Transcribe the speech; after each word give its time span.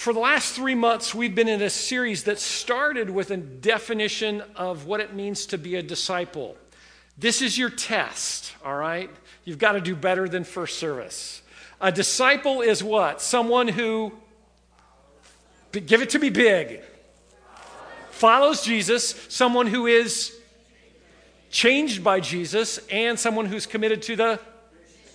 For 0.00 0.14
the 0.14 0.20
last 0.20 0.54
three 0.54 0.74
months, 0.74 1.14
we've 1.14 1.34
been 1.34 1.46
in 1.46 1.60
a 1.60 1.68
series 1.68 2.24
that 2.24 2.38
started 2.38 3.10
with 3.10 3.30
a 3.30 3.36
definition 3.36 4.42
of 4.56 4.86
what 4.86 5.00
it 5.00 5.12
means 5.12 5.44
to 5.44 5.58
be 5.58 5.76
a 5.76 5.82
disciple. 5.82 6.56
This 7.18 7.42
is 7.42 7.58
your 7.58 7.68
test, 7.68 8.54
all 8.64 8.78
right? 8.78 9.10
You've 9.44 9.58
got 9.58 9.72
to 9.72 9.80
do 9.82 9.94
better 9.94 10.26
than 10.26 10.44
first 10.44 10.78
service. 10.78 11.42
A 11.82 11.92
disciple 11.92 12.62
is 12.62 12.82
what? 12.82 13.20
Someone 13.20 13.68
who, 13.68 14.14
give 15.70 16.00
it 16.00 16.08
to 16.08 16.18
me 16.18 16.30
big, 16.30 16.80
follows 18.10 18.62
Jesus, 18.62 19.14
someone 19.28 19.66
who 19.66 19.86
is 19.86 20.34
changed 21.50 22.02
by 22.02 22.20
Jesus, 22.20 22.78
and 22.90 23.20
someone 23.20 23.44
who's 23.44 23.66
committed 23.66 24.00
to 24.04 24.16
the 24.16 24.40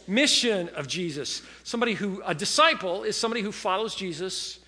mission 0.05 0.69
of 0.75 0.87
Jesus. 0.87 1.41
Somebody 1.63 1.95
who, 1.95 2.21
a 2.23 2.35
disciple 2.35 3.01
is 3.01 3.17
somebody 3.17 3.41
who 3.41 3.51
follows 3.51 3.95
Jesus 3.95 4.59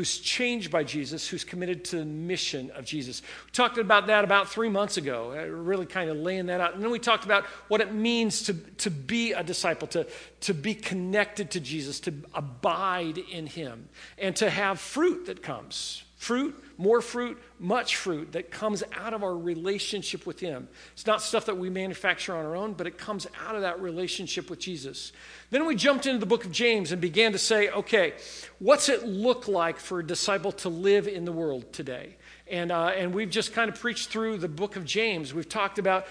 who's 0.00 0.18
changed 0.18 0.70
by 0.70 0.82
Jesus, 0.82 1.28
who's 1.28 1.44
committed 1.44 1.84
to 1.84 1.96
the 1.96 2.06
mission 2.06 2.70
of 2.70 2.86
Jesus. 2.86 3.20
We 3.44 3.50
talked 3.50 3.76
about 3.76 4.06
that 4.06 4.24
about 4.24 4.48
three 4.48 4.70
months 4.70 4.96
ago, 4.96 5.38
uh, 5.38 5.44
really 5.44 5.84
kind 5.84 6.08
of 6.08 6.16
laying 6.16 6.46
that 6.46 6.58
out. 6.58 6.72
And 6.72 6.82
then 6.82 6.90
we 6.90 6.98
talked 6.98 7.26
about 7.26 7.44
what 7.68 7.82
it 7.82 7.92
means 7.92 8.44
to, 8.44 8.54
to 8.54 8.90
be 8.90 9.32
a 9.32 9.44
disciple, 9.44 9.86
to, 9.88 10.06
to 10.40 10.54
be 10.54 10.72
connected 10.74 11.50
to 11.50 11.60
Jesus, 11.60 12.00
to 12.00 12.14
abide 12.32 13.18
in 13.18 13.46
him, 13.46 13.90
and 14.16 14.34
to 14.36 14.48
have 14.48 14.80
fruit 14.80 15.26
that 15.26 15.42
comes 15.42 16.02
fruit, 16.20 16.54
more 16.76 17.00
fruit, 17.00 17.38
much 17.58 17.96
fruit 17.96 18.32
that 18.32 18.50
comes 18.50 18.82
out 18.92 19.14
of 19.14 19.22
our 19.22 19.34
relationship 19.34 20.26
with 20.26 20.38
Him. 20.38 20.68
It's 20.92 21.06
not 21.06 21.22
stuff 21.22 21.46
that 21.46 21.56
we 21.56 21.70
manufacture 21.70 22.36
on 22.36 22.44
our 22.44 22.54
own, 22.54 22.74
but 22.74 22.86
it 22.86 22.98
comes 22.98 23.26
out 23.42 23.54
of 23.54 23.62
that 23.62 23.80
relationship 23.80 24.50
with 24.50 24.58
Jesus. 24.58 25.12
Then 25.48 25.64
we 25.64 25.74
jumped 25.76 26.04
into 26.04 26.18
the 26.18 26.26
book 26.26 26.44
of 26.44 26.52
James 26.52 26.92
and 26.92 27.00
began 27.00 27.32
to 27.32 27.38
say, 27.38 27.70
okay, 27.70 28.12
what's 28.58 28.90
it 28.90 29.06
look 29.06 29.48
like 29.48 29.78
for 29.78 30.00
a 30.00 30.06
disciple 30.06 30.52
to 30.52 30.68
live 30.68 31.08
in 31.08 31.24
the 31.24 31.32
world 31.32 31.72
today? 31.72 32.16
And, 32.50 32.70
uh, 32.70 32.88
and 32.88 33.14
we've 33.14 33.30
just 33.30 33.54
kind 33.54 33.70
of 33.70 33.80
preached 33.80 34.10
through 34.10 34.38
the 34.38 34.48
book 34.48 34.76
of 34.76 34.84
James. 34.84 35.32
We've 35.32 35.48
talked 35.48 35.78
about 35.78 36.06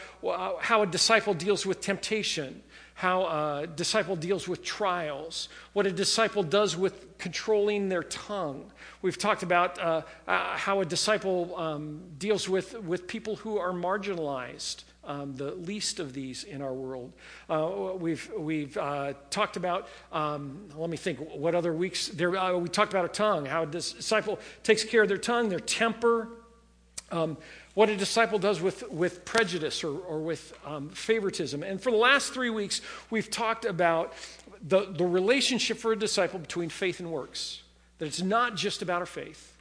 how 0.60 0.82
a 0.82 0.88
disciple 0.88 1.36
deals 1.36 1.68
with 1.68 1.82
temptation 1.82 2.64
how 3.00 3.26
a 3.28 3.66
disciple 3.66 4.18
deals 4.18 4.46
with 4.46 4.62
trials, 4.62 5.48
what 5.72 5.86
a 5.86 5.92
disciple 5.92 6.44
does 6.44 6.76
with 6.76 7.18
controlling 7.18 7.88
their 7.88 8.04
tongue. 8.04 8.70
We've 9.02 9.18
talked 9.18 9.42
about 9.42 9.80
uh, 9.80 10.02
uh, 10.28 10.58
how 10.58 10.82
a 10.82 10.86
disciple 10.86 11.56
um, 11.56 12.02
deals 12.18 12.50
with, 12.50 12.74
with 12.84 13.08
people 13.08 13.38
who 13.38 13.58
are 13.58 13.72
marginalized. 13.72 14.84
Um, 15.06 15.34
the 15.34 15.52
least 15.52 16.00
of 16.00 16.12
these 16.12 16.44
in 16.44 16.62
our 16.62 16.74
world. 16.74 17.14
Uh, 17.50 17.96
we've 17.98 18.30
we've 18.38 18.78
uh, 18.78 19.14
talked 19.30 19.56
about. 19.56 19.88
Um, 20.12 20.68
let 20.76 20.90
me 20.90 20.98
think. 20.98 21.20
What 21.20 21.56
other 21.56 21.74
weeks? 21.74 22.10
There 22.10 22.36
uh, 22.38 22.58
we 22.58 22.68
talked 22.68 22.92
about 22.92 23.06
a 23.06 23.14
tongue. 23.26 23.46
How 23.46 23.64
a 23.64 23.66
disciple 23.66 24.40
takes 24.62 24.84
care 24.84 25.04
of 25.04 25.08
their 25.08 25.18
tongue, 25.18 25.50
their 25.50 25.62
temper, 25.62 26.28
um, 27.12 27.38
what 27.80 27.88
a 27.88 27.96
disciple 27.96 28.38
does 28.38 28.60
with, 28.60 28.92
with 28.92 29.24
prejudice 29.24 29.86
or, 29.86 30.00
or 30.00 30.20
with 30.20 30.52
um, 30.66 30.90
favoritism. 30.90 31.64
And 31.64 31.82
for 31.82 31.92
the 31.92 31.98
last 31.98 32.34
three 32.34 32.50
weeks, 32.50 32.82
we've 33.10 33.32
talked 33.32 33.64
about 33.64 34.12
the, 34.68 34.88
the 34.92 35.06
relationship 35.06 35.78
for 35.78 35.94
a 35.94 35.96
disciple 35.96 36.40
between 36.40 36.68
faith 36.68 37.00
and 37.00 37.10
works. 37.10 37.62
That 38.00 38.08
it's 38.08 38.22
not 38.22 38.58
just 38.58 38.82
about 38.82 39.00
our 39.00 39.06
faith, 39.06 39.56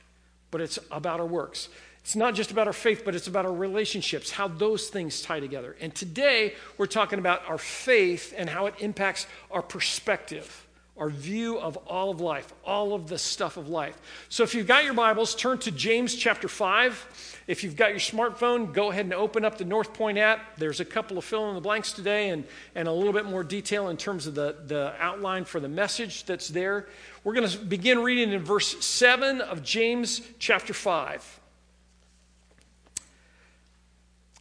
but 0.50 0.60
it's 0.60 0.80
about 0.90 1.20
our 1.20 1.26
works. 1.26 1.68
It's 2.00 2.16
not 2.16 2.34
just 2.34 2.50
about 2.50 2.66
our 2.66 2.72
faith, 2.72 3.02
but 3.04 3.14
it's 3.14 3.28
about 3.28 3.46
our 3.46 3.52
relationships, 3.52 4.32
how 4.32 4.48
those 4.48 4.88
things 4.88 5.22
tie 5.22 5.38
together. 5.38 5.76
And 5.80 5.94
today, 5.94 6.54
we're 6.76 6.86
talking 6.86 7.20
about 7.20 7.48
our 7.48 7.56
faith 7.56 8.34
and 8.36 8.50
how 8.50 8.66
it 8.66 8.74
impacts 8.80 9.28
our 9.52 9.62
perspective 9.62 10.66
our 10.98 11.08
view 11.08 11.58
of 11.58 11.76
all 11.86 12.10
of 12.10 12.20
life, 12.20 12.52
all 12.64 12.92
of 12.92 13.08
the 13.08 13.18
stuff 13.18 13.56
of 13.56 13.68
life. 13.68 13.96
So 14.28 14.42
if 14.42 14.54
you've 14.54 14.66
got 14.66 14.84
your 14.84 14.94
Bibles, 14.94 15.34
turn 15.34 15.58
to 15.58 15.70
James 15.70 16.14
chapter 16.14 16.48
5. 16.48 17.44
If 17.46 17.62
you've 17.62 17.76
got 17.76 17.90
your 17.90 18.00
smartphone, 18.00 18.72
go 18.72 18.90
ahead 18.90 19.04
and 19.04 19.14
open 19.14 19.44
up 19.44 19.58
the 19.58 19.64
North 19.64 19.94
Point 19.94 20.18
app. 20.18 20.56
There's 20.56 20.80
a 20.80 20.84
couple 20.84 21.16
of 21.16 21.24
fill 21.24 21.48
in 21.48 21.54
the 21.54 21.60
blanks 21.60 21.92
today 21.92 22.30
and, 22.30 22.44
and 22.74 22.88
a 22.88 22.92
little 22.92 23.12
bit 23.12 23.24
more 23.24 23.44
detail 23.44 23.88
in 23.88 23.96
terms 23.96 24.26
of 24.26 24.34
the, 24.34 24.56
the 24.66 24.94
outline 24.98 25.44
for 25.44 25.60
the 25.60 25.68
message 25.68 26.24
that's 26.24 26.48
there. 26.48 26.88
We're 27.22 27.34
going 27.34 27.48
to 27.48 27.58
begin 27.58 28.00
reading 28.00 28.32
in 28.32 28.44
verse 28.44 28.84
7 28.84 29.40
of 29.40 29.62
James 29.62 30.20
chapter 30.38 30.74
5. 30.74 31.40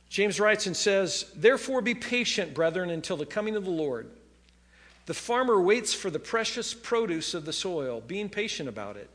James 0.09 0.39
writes 0.39 0.65
and 0.65 0.75
says, 0.75 1.31
Therefore 1.35 1.81
be 1.81 1.93
patient, 1.93 2.53
brethren, 2.53 2.89
until 2.89 3.17
the 3.17 3.25
coming 3.25 3.55
of 3.55 3.65
the 3.65 3.71
Lord. 3.71 4.09
The 5.07 5.13
farmer 5.13 5.59
waits 5.59 5.93
for 5.93 6.09
the 6.09 6.19
precious 6.19 6.73
produce 6.73 7.33
of 7.33 7.45
the 7.45 7.53
soil, 7.53 8.01
being 8.05 8.27
patient 8.27 8.67
about 8.67 8.97
it, 8.97 9.09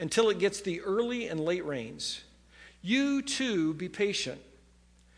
until 0.00 0.28
it 0.28 0.40
gets 0.40 0.60
the 0.60 0.80
early 0.80 1.28
and 1.28 1.38
late 1.38 1.64
rains. 1.64 2.22
You 2.82 3.22
too 3.22 3.72
be 3.74 3.88
patient. 3.88 4.40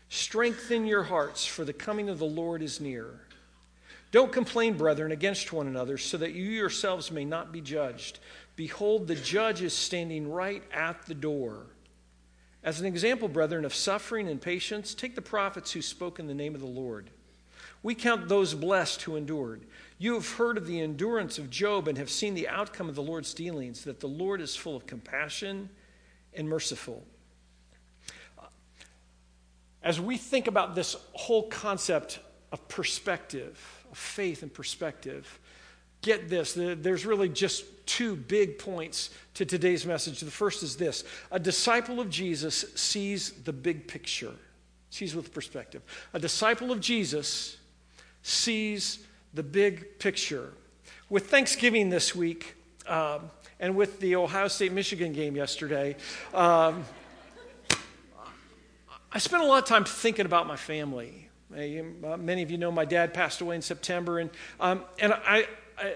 Strengthen 0.09 0.85
your 0.85 1.01
hearts, 1.01 1.47
for 1.47 1.65
the 1.65 1.73
coming 1.73 2.09
of 2.09 2.19
the 2.19 2.25
Lord 2.25 2.61
is 2.61 2.79
near. 2.79 3.21
Don't 4.11 4.31
complain, 4.31 4.77
brethren, 4.77 5.11
against 5.11 5.51
one 5.51 5.65
another, 5.65 5.97
so 5.97 6.17
that 6.17 6.33
you 6.33 6.43
yourselves 6.43 7.09
may 7.09 7.25
not 7.25 7.51
be 7.51 7.59
judged. 7.59 8.19
Behold, 8.55 9.07
the 9.07 9.15
judge 9.15 9.63
is 9.63 9.73
standing 9.73 10.31
right 10.31 10.61
at 10.71 11.07
the 11.07 11.15
door. 11.15 11.65
As 12.63 12.79
an 12.79 12.85
example, 12.85 13.27
brethren, 13.27 13.65
of 13.65 13.73
suffering 13.73 14.29
and 14.29 14.39
patience, 14.39 14.93
take 14.93 15.15
the 15.15 15.23
prophets 15.23 15.71
who 15.71 15.81
spoke 15.81 16.19
in 16.19 16.27
the 16.27 16.35
name 16.35 16.53
of 16.53 16.61
the 16.61 16.67
Lord. 16.67 17.09
We 17.81 17.95
count 17.95 18.29
those 18.29 18.53
blessed 18.53 19.01
who 19.03 19.15
endured. 19.15 19.65
You 19.97 20.13
have 20.15 20.29
heard 20.31 20.57
of 20.57 20.67
the 20.67 20.81
endurance 20.81 21.37
of 21.37 21.49
Job 21.49 21.87
and 21.87 21.97
have 21.97 22.09
seen 22.09 22.33
the 22.33 22.47
outcome 22.47 22.89
of 22.89 22.95
the 22.95 23.03
Lord's 23.03 23.33
dealings, 23.33 23.83
that 23.83 23.99
the 23.99 24.07
Lord 24.07 24.41
is 24.41 24.55
full 24.55 24.75
of 24.75 24.87
compassion 24.87 25.69
and 26.33 26.47
merciful. 26.47 27.05
As 29.81 29.99
we 29.99 30.17
think 30.17 30.47
about 30.47 30.75
this 30.75 30.95
whole 31.11 31.49
concept 31.49 32.19
of 32.51 32.67
perspective, 32.67 33.59
of 33.91 33.97
faith 33.97 34.41
and 34.43 34.53
perspective, 34.53 35.39
get 36.01 36.29
this. 36.29 36.53
There's 36.55 37.05
really 37.05 37.29
just 37.29 37.65
two 37.85 38.15
big 38.15 38.59
points 38.59 39.09
to 39.33 39.45
today's 39.45 39.85
message. 39.85 40.21
The 40.21 40.31
first 40.31 40.63
is 40.63 40.77
this 40.77 41.03
a 41.31 41.39
disciple 41.39 41.99
of 41.99 42.09
Jesus 42.09 42.65
sees 42.75 43.31
the 43.43 43.53
big 43.53 43.87
picture, 43.87 44.33
sees 44.93 45.15
with 45.15 45.33
perspective. 45.33 45.81
A 46.13 46.19
disciple 46.19 46.71
of 46.71 46.79
Jesus 46.79 47.57
sees 48.21 48.99
the 49.33 49.43
big 49.43 49.97
picture. 49.97 50.53
With 51.09 51.27
Thanksgiving 51.27 51.89
this 51.89 52.15
week, 52.15 52.55
um, 52.87 53.31
and 53.59 53.75
with 53.75 53.99
the 53.99 54.15
Ohio 54.15 54.47
State 54.47 54.71
Michigan 54.71 55.13
game 55.13 55.35
yesterday, 55.35 55.95
um, 56.33 56.85
I 59.11 59.17
spent 59.17 59.43
a 59.43 59.45
lot 59.45 59.63
of 59.63 59.67
time 59.67 59.83
thinking 59.85 60.25
about 60.25 60.47
my 60.47 60.55
family. 60.55 61.29
Uh, 61.51 62.17
many 62.17 62.43
of 62.43 62.51
you 62.51 62.57
know 62.57 62.71
my 62.71 62.85
dad 62.85 63.13
passed 63.13 63.41
away 63.41 63.55
in 63.55 63.61
September, 63.61 64.19
and, 64.19 64.29
um, 64.59 64.83
and 64.99 65.13
I, 65.13 65.47
I, 65.77 65.95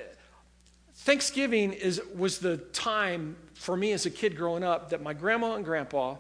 Thanksgiving 0.96 1.74
is, 1.74 2.02
was 2.16 2.40
the 2.40 2.58
time 2.58 3.36
for 3.54 3.78
me 3.78 3.92
as 3.92 4.06
a 4.06 4.12
kid 4.12 4.36
growing 4.36 4.64
up 4.64 4.90
that 4.90 5.02
my 5.02 5.14
grandma 5.14 5.54
and 5.54 5.66
grandpa, 5.66 6.16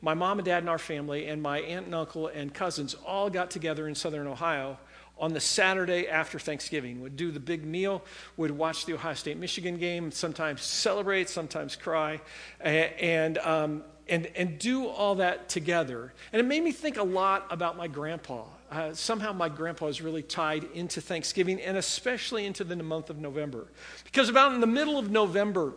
my 0.00 0.14
mom 0.14 0.38
and 0.38 0.46
dad 0.46 0.58
and 0.58 0.68
our 0.68 0.78
family, 0.78 1.26
and 1.26 1.42
my 1.42 1.60
aunt 1.60 1.86
and 1.86 1.94
uncle 1.94 2.28
and 2.28 2.52
cousins 2.52 2.94
all 3.06 3.30
got 3.30 3.50
together 3.50 3.88
in 3.88 3.94
southern 3.94 4.26
Ohio 4.26 4.78
on 5.18 5.32
the 5.32 5.40
Saturday 5.40 6.08
after 6.08 6.38
Thanksgiving. 6.38 7.00
Would 7.00 7.16
do 7.16 7.30
the 7.30 7.40
big 7.40 7.64
meal, 7.64 8.04
would 8.36 8.50
watch 8.50 8.86
the 8.86 8.94
Ohio 8.94 9.14
State 9.14 9.38
Michigan 9.38 9.78
game, 9.78 10.10
sometimes 10.10 10.62
celebrate, 10.62 11.28
sometimes 11.28 11.76
cry, 11.76 12.20
and, 12.60 13.38
um, 13.38 13.82
and, 14.08 14.26
and 14.36 14.58
do 14.58 14.86
all 14.86 15.16
that 15.16 15.48
together. 15.48 16.12
And 16.32 16.40
it 16.40 16.44
made 16.44 16.62
me 16.62 16.72
think 16.72 16.98
a 16.98 17.02
lot 17.02 17.46
about 17.50 17.76
my 17.76 17.88
grandpa. 17.88 18.44
Uh, 18.70 18.92
somehow 18.92 19.32
my 19.32 19.48
grandpa 19.48 19.86
is 19.86 20.02
really 20.02 20.22
tied 20.22 20.64
into 20.74 21.00
Thanksgiving 21.00 21.60
and 21.60 21.76
especially 21.76 22.46
into 22.46 22.64
the 22.64 22.76
month 22.76 23.10
of 23.10 23.18
November. 23.18 23.68
Because 24.04 24.28
about 24.28 24.52
in 24.52 24.60
the 24.60 24.66
middle 24.66 24.98
of 24.98 25.10
November, 25.10 25.72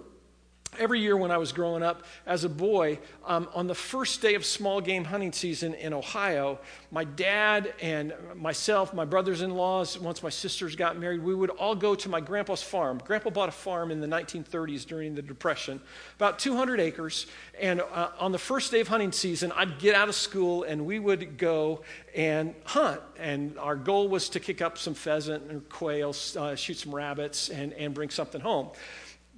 Every 0.77 0.99
year 0.99 1.17
when 1.17 1.31
I 1.31 1.37
was 1.37 1.51
growing 1.51 1.81
up 1.81 2.03
as 2.27 2.43
a 2.43 2.49
boy, 2.49 2.99
um, 3.25 3.49
on 3.55 3.65
the 3.65 3.75
first 3.75 4.21
day 4.21 4.35
of 4.35 4.45
small 4.45 4.79
game 4.79 5.03
hunting 5.03 5.33
season 5.33 5.73
in 5.73 5.93
Ohio, 5.93 6.59
my 6.91 7.03
dad 7.03 7.73
and 7.81 8.13
myself, 8.35 8.93
my 8.93 9.03
brothers 9.03 9.41
in 9.41 9.49
laws, 9.55 9.97
once 9.97 10.21
my 10.21 10.29
sisters 10.29 10.75
got 10.75 10.97
married, 10.97 11.23
we 11.23 11.33
would 11.33 11.49
all 11.49 11.75
go 11.75 11.95
to 11.95 12.07
my 12.07 12.21
grandpa's 12.21 12.61
farm. 12.61 13.01
Grandpa 13.03 13.31
bought 13.31 13.49
a 13.49 13.51
farm 13.51 13.89
in 13.89 13.99
the 13.99 14.07
1930s 14.07 14.85
during 14.85 15.15
the 15.15 15.23
Depression, 15.23 15.81
about 16.17 16.37
200 16.37 16.79
acres. 16.79 17.25
And 17.59 17.81
uh, 17.81 18.11
on 18.19 18.31
the 18.31 18.37
first 18.37 18.71
day 18.71 18.79
of 18.79 18.87
hunting 18.87 19.11
season, 19.11 19.51
I'd 19.53 19.79
get 19.79 19.95
out 19.95 20.07
of 20.07 20.15
school 20.15 20.63
and 20.63 20.85
we 20.85 20.99
would 20.99 21.37
go 21.37 21.81
and 22.15 22.53
hunt. 22.63 23.01
And 23.17 23.57
our 23.57 23.75
goal 23.75 24.07
was 24.07 24.29
to 24.29 24.39
kick 24.39 24.61
up 24.61 24.77
some 24.77 24.93
pheasant 24.93 25.49
and 25.49 25.67
quail, 25.67 26.15
uh, 26.37 26.55
shoot 26.55 26.77
some 26.77 26.93
rabbits, 26.93 27.49
and, 27.49 27.73
and 27.73 27.93
bring 27.93 28.11
something 28.11 28.39
home. 28.39 28.69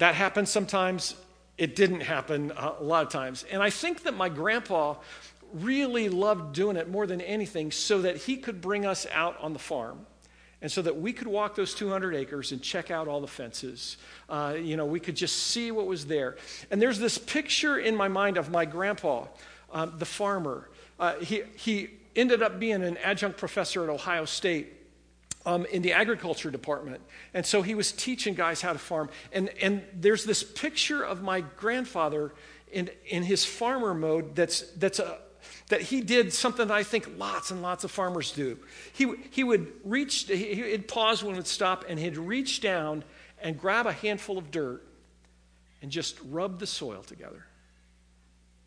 That 0.02 0.16
happens 0.16 0.50
sometimes. 0.50 1.14
It 1.60 1.76
didn't 1.76 2.02
happen 2.02 2.52
a 2.58 2.82
lot 2.82 3.06
of 3.06 3.12
times. 3.12 3.46
And 3.52 3.62
I 3.62 3.70
think 3.70 4.02
that 4.06 4.16
my 4.16 4.30
grandpa 4.30 4.96
really 5.54 6.10
loved 6.10 6.56
doing 6.56 6.76
it 6.76 6.90
more 6.90 7.06
than 7.06 7.22
anything 7.22 7.70
so 7.70 8.02
that 8.02 8.18
he 8.18 8.38
could 8.38 8.62
bring 8.62 8.84
us 8.84 9.06
out 9.14 9.40
on 9.40 9.54
the 9.54 9.60
farm 9.60 10.08
And 10.60 10.72
so 10.72 10.82
that 10.82 11.00
we 11.00 11.14
could 11.14 11.28
walk 11.28 11.54
those 11.54 11.76
200 11.76 12.16
acres 12.16 12.52
and 12.52 12.64
check 12.64 12.90
out 12.90 13.08
all 13.08 13.22
the 13.22 13.28
fences. 13.28 13.98
Uh, 14.28 14.56
you 14.60 14.76
know, 14.76 14.88
we 14.88 15.00
could 15.00 15.16
just 15.16 15.36
see 15.36 15.70
what 15.70 15.86
was 15.86 16.08
there. 16.08 16.36
And 16.72 16.82
there's 16.82 16.98
this 16.98 17.20
picture 17.20 17.78
in 17.78 17.96
my 17.96 18.08
mind 18.08 18.38
of 18.38 18.50
my 18.50 18.66
grandpa, 18.66 19.28
um, 19.72 19.94
the 20.00 20.06
farmer. 20.06 20.68
Uh, 21.00 21.14
he, 21.18 21.44
he 21.58 21.92
ended 22.16 22.42
up 22.42 22.60
being 22.60 22.82
an 22.82 22.98
adjunct 22.98 23.38
professor 23.38 23.84
at 23.84 23.90
Ohio 23.92 24.26
State. 24.26 24.81
Um, 25.44 25.66
in 25.72 25.82
the 25.82 25.94
agriculture 25.94 26.52
department. 26.52 27.02
And 27.34 27.44
so 27.44 27.64
he 27.64 27.74
was 27.74 27.92
teaching 27.92 28.36
guys 28.36 28.62
how 28.62 28.74
to 28.74 28.80
farm. 28.80 29.10
And, 29.34 29.50
and 29.60 29.82
there's 29.92 30.24
this 30.24 30.44
picture 30.44 31.04
of 31.04 31.24
my 31.24 31.42
grandfather 31.42 32.32
in, 32.72 32.92
in 33.08 33.24
his 33.24 33.44
farmer 33.44 33.96
mode 33.96 34.36
that's, 34.36 34.62
that's 34.78 35.00
a, 35.00 35.18
that 35.70 35.82
he 35.82 36.02
did 36.02 36.34
something 36.34 36.68
that 36.68 36.74
I 36.74 36.84
think 36.84 37.10
lots 37.18 37.52
and 37.52 37.62
lots 37.62 37.84
of 37.84 37.92
farmers 37.92 38.32
do. 38.32 38.60
He, 38.94 39.14
he 39.32 39.44
would 39.44 39.72
reach, 39.84 40.28
he'd 40.28 40.88
pause 40.88 41.24
when 41.24 41.34
it 41.34 41.38
would 41.38 41.48
stop, 41.48 41.86
and 41.88 42.00
he'd 42.00 42.18
reach 42.18 42.62
down 42.62 43.04
and 43.42 43.58
grab 43.58 43.88
a 43.88 43.94
handful 43.94 44.38
of 44.38 44.52
dirt 44.52 44.84
and 45.82 45.90
just 45.90 46.20
rub 46.30 46.60
the 46.60 46.68
soil 46.68 47.02
together. 47.02 47.46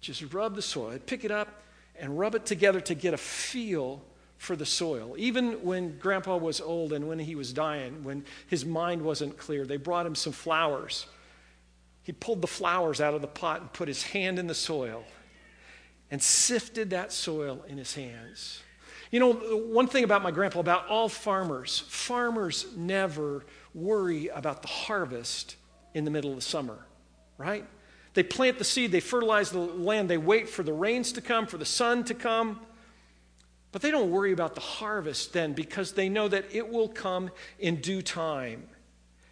Just 0.00 0.34
rub 0.34 0.54
the 0.54 0.62
soil. 0.62 0.90
He'd 0.90 1.06
pick 1.06 1.24
it 1.24 1.30
up 1.30 1.62
and 1.96 2.18
rub 2.18 2.34
it 2.34 2.44
together 2.44 2.80
to 2.80 2.94
get 2.94 3.14
a 3.14 3.18
feel 3.18 4.02
for 4.44 4.54
the 4.54 4.66
soil. 4.66 5.14
Even 5.18 5.64
when 5.64 5.98
grandpa 5.98 6.36
was 6.36 6.60
old 6.60 6.92
and 6.92 7.08
when 7.08 7.18
he 7.18 7.34
was 7.34 7.52
dying, 7.52 8.04
when 8.04 8.24
his 8.46 8.64
mind 8.64 9.02
wasn't 9.02 9.36
clear, 9.36 9.64
they 9.64 9.76
brought 9.76 10.06
him 10.06 10.14
some 10.14 10.32
flowers. 10.32 11.06
He 12.02 12.12
pulled 12.12 12.42
the 12.42 12.46
flowers 12.46 13.00
out 13.00 13.14
of 13.14 13.22
the 13.22 13.26
pot 13.26 13.62
and 13.62 13.72
put 13.72 13.88
his 13.88 14.02
hand 14.02 14.38
in 14.38 14.46
the 14.46 14.54
soil 14.54 15.04
and 16.10 16.22
sifted 16.22 16.90
that 16.90 17.12
soil 17.12 17.64
in 17.66 17.78
his 17.78 17.94
hands. 17.94 18.62
You 19.10 19.20
know, 19.20 19.32
one 19.32 19.86
thing 19.86 20.04
about 20.04 20.22
my 20.22 20.30
grandpa, 20.30 20.60
about 20.60 20.88
all 20.88 21.08
farmers, 21.08 21.80
farmers 21.88 22.66
never 22.76 23.44
worry 23.74 24.28
about 24.28 24.62
the 24.62 24.68
harvest 24.68 25.56
in 25.94 26.04
the 26.04 26.10
middle 26.10 26.30
of 26.30 26.36
the 26.36 26.42
summer, 26.42 26.78
right? 27.38 27.66
They 28.12 28.22
plant 28.22 28.58
the 28.58 28.64
seed, 28.64 28.92
they 28.92 29.00
fertilize 29.00 29.50
the 29.50 29.58
land, 29.58 30.10
they 30.10 30.18
wait 30.18 30.48
for 30.48 30.62
the 30.62 30.72
rains 30.72 31.12
to 31.12 31.20
come, 31.20 31.46
for 31.46 31.58
the 31.58 31.64
sun 31.64 32.04
to 32.04 32.14
come. 32.14 32.60
But 33.74 33.82
they 33.82 33.90
don't 33.90 34.12
worry 34.12 34.30
about 34.30 34.54
the 34.54 34.60
harvest 34.60 35.32
then 35.32 35.52
because 35.52 35.94
they 35.94 36.08
know 36.08 36.28
that 36.28 36.44
it 36.54 36.68
will 36.68 36.86
come 36.86 37.32
in 37.58 37.80
due 37.80 38.02
time. 38.02 38.68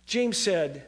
James 0.04 0.36
said, 0.36 0.84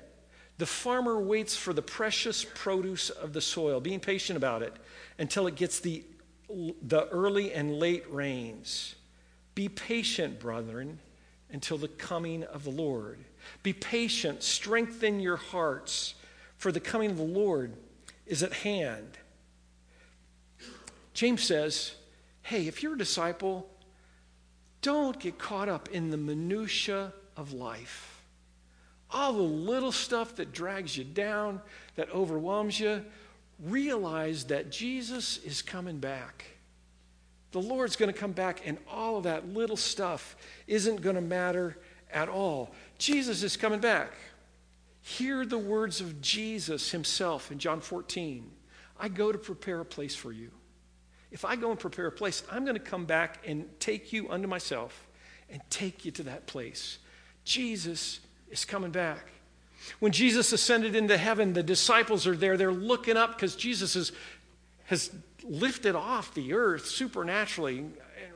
The 0.58 0.66
farmer 0.66 1.20
waits 1.20 1.54
for 1.54 1.72
the 1.72 1.80
precious 1.80 2.44
produce 2.44 3.10
of 3.10 3.32
the 3.32 3.40
soil, 3.40 3.78
being 3.78 4.00
patient 4.00 4.36
about 4.36 4.62
it 4.62 4.74
until 5.20 5.46
it 5.46 5.54
gets 5.54 5.78
the, 5.78 6.02
the 6.82 7.06
early 7.10 7.52
and 7.52 7.78
late 7.78 8.02
rains. 8.10 8.96
Be 9.54 9.68
patient, 9.68 10.40
brethren, 10.40 10.98
until 11.52 11.78
the 11.78 11.86
coming 11.86 12.42
of 12.42 12.64
the 12.64 12.70
Lord. 12.70 13.20
Be 13.62 13.72
patient, 13.72 14.42
strengthen 14.42 15.20
your 15.20 15.36
hearts, 15.36 16.16
for 16.56 16.72
the 16.72 16.80
coming 16.80 17.12
of 17.12 17.18
the 17.18 17.22
Lord 17.22 17.72
is 18.26 18.42
at 18.42 18.52
hand. 18.52 19.16
James 21.12 21.44
says, 21.44 21.94
hey, 22.44 22.68
if 22.68 22.82
you're 22.82 22.94
a 22.94 22.98
disciple, 22.98 23.66
don't 24.82 25.18
get 25.18 25.38
caught 25.38 25.68
up 25.68 25.88
in 25.88 26.10
the 26.10 26.16
minutitia 26.16 27.12
of 27.36 27.54
life. 27.54 28.22
All 29.10 29.32
the 29.32 29.42
little 29.42 29.92
stuff 29.92 30.36
that 30.36 30.52
drags 30.52 30.96
you 30.96 31.04
down, 31.04 31.60
that 31.96 32.10
overwhelms 32.10 32.78
you, 32.78 33.02
realize 33.58 34.44
that 34.44 34.70
Jesus 34.70 35.38
is 35.38 35.62
coming 35.62 35.98
back. 35.98 36.44
The 37.52 37.62
Lord's 37.62 37.96
going 37.96 38.12
to 38.12 38.18
come 38.18 38.32
back, 38.32 38.60
and 38.66 38.76
all 38.90 39.16
of 39.16 39.24
that 39.24 39.48
little 39.48 39.76
stuff 39.76 40.36
isn't 40.66 41.00
going 41.00 41.16
to 41.16 41.22
matter 41.22 41.78
at 42.12 42.28
all. 42.28 42.74
Jesus 42.98 43.42
is 43.42 43.56
coming 43.56 43.80
back. 43.80 44.12
Hear 45.00 45.46
the 45.46 45.58
words 45.58 46.02
of 46.02 46.20
Jesus 46.20 46.90
himself 46.90 47.50
in 47.50 47.58
John 47.58 47.80
14 47.80 48.50
I 49.00 49.08
go 49.08 49.32
to 49.32 49.38
prepare 49.38 49.80
a 49.80 49.84
place 49.84 50.14
for 50.14 50.30
you. 50.30 50.50
If 51.34 51.44
I 51.44 51.56
go 51.56 51.72
and 51.72 51.80
prepare 51.80 52.06
a 52.06 52.12
place, 52.12 52.44
I'm 52.48 52.64
going 52.64 52.76
to 52.76 52.80
come 52.80 53.06
back 53.06 53.40
and 53.44 53.68
take 53.80 54.12
you 54.12 54.30
unto 54.30 54.46
myself 54.46 55.04
and 55.50 55.60
take 55.68 56.04
you 56.04 56.12
to 56.12 56.22
that 56.22 56.46
place. 56.46 56.98
Jesus 57.44 58.20
is 58.50 58.64
coming 58.64 58.92
back. 58.92 59.32
When 59.98 60.12
Jesus 60.12 60.52
ascended 60.52 60.94
into 60.94 61.16
heaven, 61.16 61.52
the 61.52 61.64
disciples 61.64 62.28
are 62.28 62.36
there. 62.36 62.56
They're 62.56 62.70
looking 62.70 63.16
up 63.16 63.34
because 63.34 63.56
Jesus 63.56 63.96
is, 63.96 64.12
has 64.84 65.10
lifted 65.42 65.96
off 65.96 66.32
the 66.34 66.54
earth 66.54 66.86
supernaturally, 66.86 67.84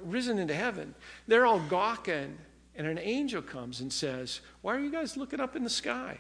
risen 0.03 0.37
into 0.37 0.55
heaven. 0.55 0.93
They're 1.29 1.47
all 1.47 1.61
gawking, 1.61 2.37
and 2.75 2.87
an 2.89 2.99
angel 2.99 3.43
comes 3.43 3.81
and 3.81 3.93
says, 3.93 4.41
Why 4.61 4.75
are 4.75 4.81
you 4.81 4.91
guys 4.91 5.17
looking 5.17 5.39
up 5.39 5.55
in 5.55 5.63
the 5.63 5.71
sky? 5.71 6.19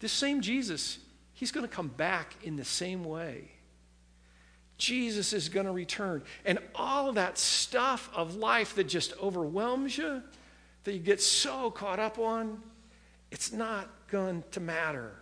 This 0.00 0.12
same 0.12 0.40
Jesus, 0.40 0.98
he's 1.34 1.52
going 1.52 1.68
to 1.68 1.72
come 1.72 1.88
back 1.88 2.36
in 2.42 2.56
the 2.56 2.64
same 2.64 3.04
way. 3.04 3.50
Jesus 4.76 5.32
is 5.32 5.48
going 5.48 5.66
to 5.66 5.72
return. 5.72 6.22
And 6.44 6.58
all 6.74 7.12
that 7.12 7.38
stuff 7.38 8.10
of 8.14 8.36
life 8.36 8.74
that 8.74 8.84
just 8.84 9.14
overwhelms 9.22 9.96
you, 9.96 10.22
that 10.84 10.92
you 10.92 10.98
get 10.98 11.20
so 11.20 11.70
caught 11.70 11.98
up 11.98 12.18
on, 12.18 12.60
it's 13.30 13.52
not 13.52 13.88
going 14.08 14.44
to 14.52 14.60
matter. 14.60 15.12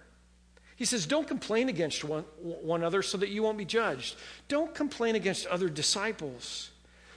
He 0.77 0.85
says, 0.85 1.07
Don't 1.07 1.29
complain 1.29 1.69
against 1.69 2.03
one, 2.03 2.25
one 2.41 2.81
another 2.81 3.03
so 3.03 3.17
that 3.19 3.29
you 3.29 3.43
won't 3.43 3.57
be 3.57 3.65
judged. 3.65 4.17
Don't 4.49 4.75
complain 4.75 5.15
against 5.15 5.47
other 5.47 5.69
disciples. 5.69 6.72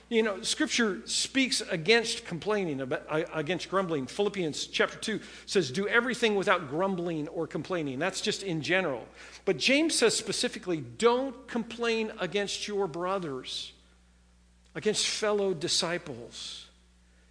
You 0.07 0.21
know, 0.21 0.41
Scripture 0.43 1.01
speaks 1.05 1.61
against 1.61 2.25
complaining, 2.25 2.79
uh, 2.81 3.23
against 3.33 3.69
grumbling. 3.69 4.05
Philippians 4.05 4.67
chapter 4.67 4.97
2 4.97 5.19
says, 5.47 5.71
Do 5.71 5.87
everything 5.87 6.35
without 6.35 6.69
grumbling 6.69 7.27
or 7.29 7.47
complaining. 7.47 7.97
That's 7.97 8.21
just 8.21 8.43
in 8.43 8.61
general. 8.61 9.07
But 9.45 9.57
James 9.57 9.95
says 9.95 10.15
specifically, 10.15 10.77
Don't 10.81 11.47
complain 11.47 12.11
against 12.19 12.67
your 12.67 12.87
brothers, 12.87 13.73
against 14.75 15.07
fellow 15.07 15.53
disciples. 15.53 16.67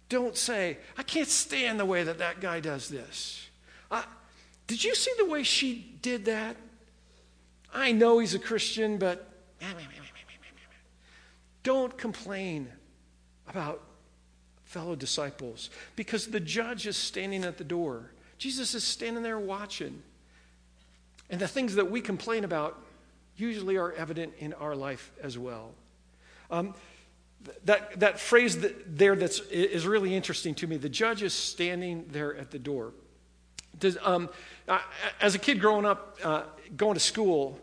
Don't 0.09 0.35
say, 0.35 0.77
I 0.97 1.03
can't 1.03 1.29
stand 1.29 1.79
the 1.79 1.85
way 1.85 2.03
that 2.03 2.17
that 2.17 2.41
guy 2.41 2.59
does 2.59 2.89
this. 2.89 3.45
Did 4.67 4.83
you 4.83 4.95
see 4.95 5.11
the 5.17 5.25
way 5.25 5.43
she 5.43 5.95
did 6.01 6.25
that? 6.25 6.57
I 7.73 7.91
know 7.91 8.19
he's 8.19 8.33
a 8.33 8.39
Christian, 8.39 8.97
but 8.97 9.29
don't 11.65 11.97
complain 11.97 12.69
about 13.49 13.81
fellow 14.63 14.95
disciples 14.95 15.69
because 15.95 16.27
the 16.27 16.39
judge 16.39 16.87
is 16.87 16.95
standing 16.95 17.43
at 17.43 17.57
the 17.57 17.63
door. 17.63 18.11
Jesus 18.37 18.75
is 18.75 18.83
standing 18.83 19.23
there 19.23 19.39
watching. 19.39 20.01
And 21.29 21.41
the 21.41 21.47
things 21.47 21.75
that 21.75 21.89
we 21.89 22.01
complain 22.01 22.43
about 22.43 22.79
usually 23.35 23.77
are 23.77 23.91
evident 23.93 24.33
in 24.39 24.53
our 24.53 24.75
life 24.75 25.11
as 25.21 25.37
well. 25.37 25.71
Um, 26.51 26.75
that, 27.65 27.99
that 27.99 28.19
phrase 28.19 28.59
that 28.59 28.97
there 28.97 29.15
that's, 29.15 29.39
is 29.39 29.87
really 29.87 30.15
interesting 30.15 30.53
to 30.55 30.67
me. 30.67 30.77
The 30.77 30.89
judge 30.89 31.23
is 31.23 31.33
standing 31.33 32.05
there 32.11 32.35
at 32.35 32.51
the 32.51 32.59
door. 32.59 32.93
Does, 33.79 33.97
um, 34.03 34.29
uh, 34.67 34.79
as 35.19 35.33
a 35.33 35.39
kid 35.39 35.59
growing 35.59 35.85
up, 35.85 36.17
uh, 36.23 36.43
going 36.77 36.93
to 36.93 36.99
school, 36.99 37.59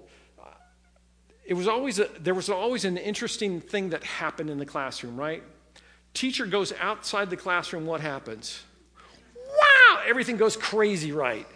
it 1.45 1.55
was 1.55 1.67
always 1.69 1.99
a, 1.99 2.09
there 2.21 2.35
was 2.35 2.49
always 2.49 2.85
an 2.85 2.97
interesting 2.97 3.61
thing 3.61 3.91
that 3.91 4.05
happened 4.05 4.51
in 4.51 4.59
the 4.59 4.67
classroom, 4.67 5.17
right? 5.17 5.43
Teacher 6.15 6.47
goes 6.47 6.73
outside 6.81 7.31
the 7.31 7.37
classroom, 7.37 7.87
what 7.87 8.01
happens? 8.01 8.63
Wow, 9.37 10.03
everything 10.07 10.37
goes 10.37 10.57
crazy, 10.57 11.13
right? 11.13 11.47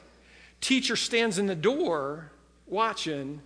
Teacher 0.60 0.96
stands 0.96 1.38
in 1.38 1.46
the 1.46 1.54
door 1.54 2.32
watching, 2.66 3.40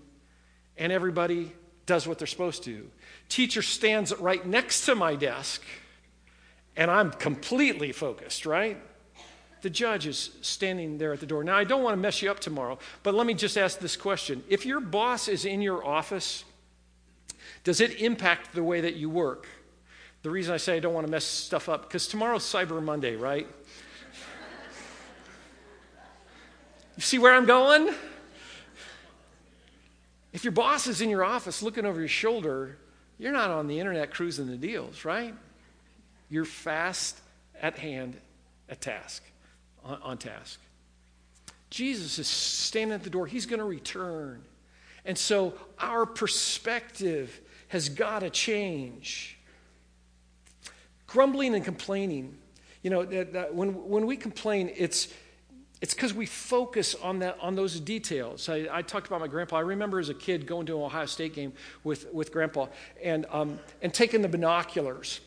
and 0.77 0.93
everybody 0.93 1.53
does 1.87 2.07
what 2.07 2.19
they're 2.19 2.27
supposed 2.27 2.63
to. 2.65 2.91
Teacher 3.29 3.63
stands 3.63 4.15
right 4.17 4.47
next 4.47 4.87
to 4.87 4.95
my 4.95 5.17
desk, 5.17 5.63
and 6.77 6.91
I'm 6.91 7.11
completely 7.11 7.93
focused, 7.93 8.47
right? 8.47 8.81
The 9.63 9.71
judge 9.71 10.07
is 10.07 10.31
standing 10.41 10.99
there 10.99 11.13
at 11.13 11.21
the 11.21 11.27
door. 11.27 11.45
Now, 11.45 11.57
I 11.57 11.65
don't 11.65 11.83
want 11.83 11.95
to 11.95 12.01
mess 12.01 12.23
you 12.23 12.31
up 12.31 12.41
tomorrow, 12.41 12.79
but 13.03 13.15
let 13.15 13.27
me 13.27 13.35
just 13.35 13.59
ask 13.59 13.79
this 13.79 13.97
question. 13.97 14.43
If 14.49 14.65
your 14.65 14.81
boss 14.81 15.29
is 15.29 15.45
in 15.45 15.61
your 15.61 15.87
office, 15.87 16.45
does 17.65 17.81
it 17.81 18.01
impact 18.01 18.55
the 18.55 18.63
way 18.63 18.81
that 18.81 18.97
you 18.97 19.11
work? 19.11 19.47
The 20.23 20.31
reason 20.31 20.55
I 20.55 20.57
say 20.57 20.77
I 20.77 20.81
don't 20.81 20.95
want 20.95 21.07
to 21.07 21.11
mess 21.11 21.25
stuff 21.25 21.69
up, 21.69 21.83
because 21.83 22.07
tomorrow's 22.07 22.45
Cyber 22.45 22.83
Monday, 22.83 23.17
right? 23.17 23.47
you 26.97 27.03
see 27.03 27.19
where 27.19 27.35
I'm 27.35 27.47
going? 27.47 27.95
If 30.33 30.45
your 30.45 30.53
boss 30.53 30.87
is 30.87 31.01
in 31.01 31.11
your 31.11 31.25
office 31.25 31.63
looking 31.63 31.85
over 31.85 31.99
your 31.99 32.09
shoulder, 32.09 32.77
you're 33.19 33.33
not 33.33 33.51
on 33.51 33.67
the 33.67 33.79
internet 33.79 34.11
cruising 34.13 34.47
the 34.47 34.57
deals, 34.57 35.05
right? 35.05 35.35
You're 36.31 36.45
fast 36.45 37.19
at 37.61 37.79
hand 37.79 38.17
at 38.69 38.81
task 38.81 39.23
on, 39.85 40.01
on 40.03 40.19
task. 40.19 40.61
Jesus 41.71 42.19
is 42.19 42.27
standing 42.27 42.95
at 42.95 43.05
the 43.05 43.11
door. 43.11 43.27
He's 43.27 43.47
going 43.47 43.61
to 43.61 43.65
return. 43.65 44.43
And 45.05 45.17
so 45.17 45.55
our 45.79 46.05
perspective 46.05 47.41
has 47.69 47.89
got 47.89 48.21
to 48.21 48.31
change. 48.31 49.39
Grumbling 51.07 51.55
and 51.55 51.65
complaining. 51.65 52.37
You 52.83 52.91
know, 52.91 53.05
that, 53.05 53.33
that 53.33 53.55
when, 53.55 53.89
when 53.89 54.07
we 54.07 54.17
complain, 54.17 54.73
it's, 54.77 55.09
it's 55.81 55.95
because 55.95 56.13
we 56.13 56.27
focus 56.27 56.95
on, 56.97 57.21
that, 57.21 57.39
on 57.41 57.55
those 57.55 57.79
details. 57.79 58.49
I, 58.49 58.69
I, 58.71 58.83
talked 58.83 59.07
about 59.07 59.21
my 59.21 59.29
grandpa. 59.29 59.57
I 59.57 59.61
remember 59.61 60.01
as 60.01 60.09
a 60.09 60.15
kid 60.15 60.47
going 60.47 60.67
to 60.67 60.77
an 60.77 60.83
Ohio 60.83 61.07
State 61.07 61.35
game 61.35 61.53
with, 61.85 62.13
with 62.13 62.33
grandpa 62.33 62.67
and, 63.03 63.27
um, 63.31 63.59
and 63.81 63.95
taking 63.95 64.23
the 64.23 64.29
binoculars 64.29 65.21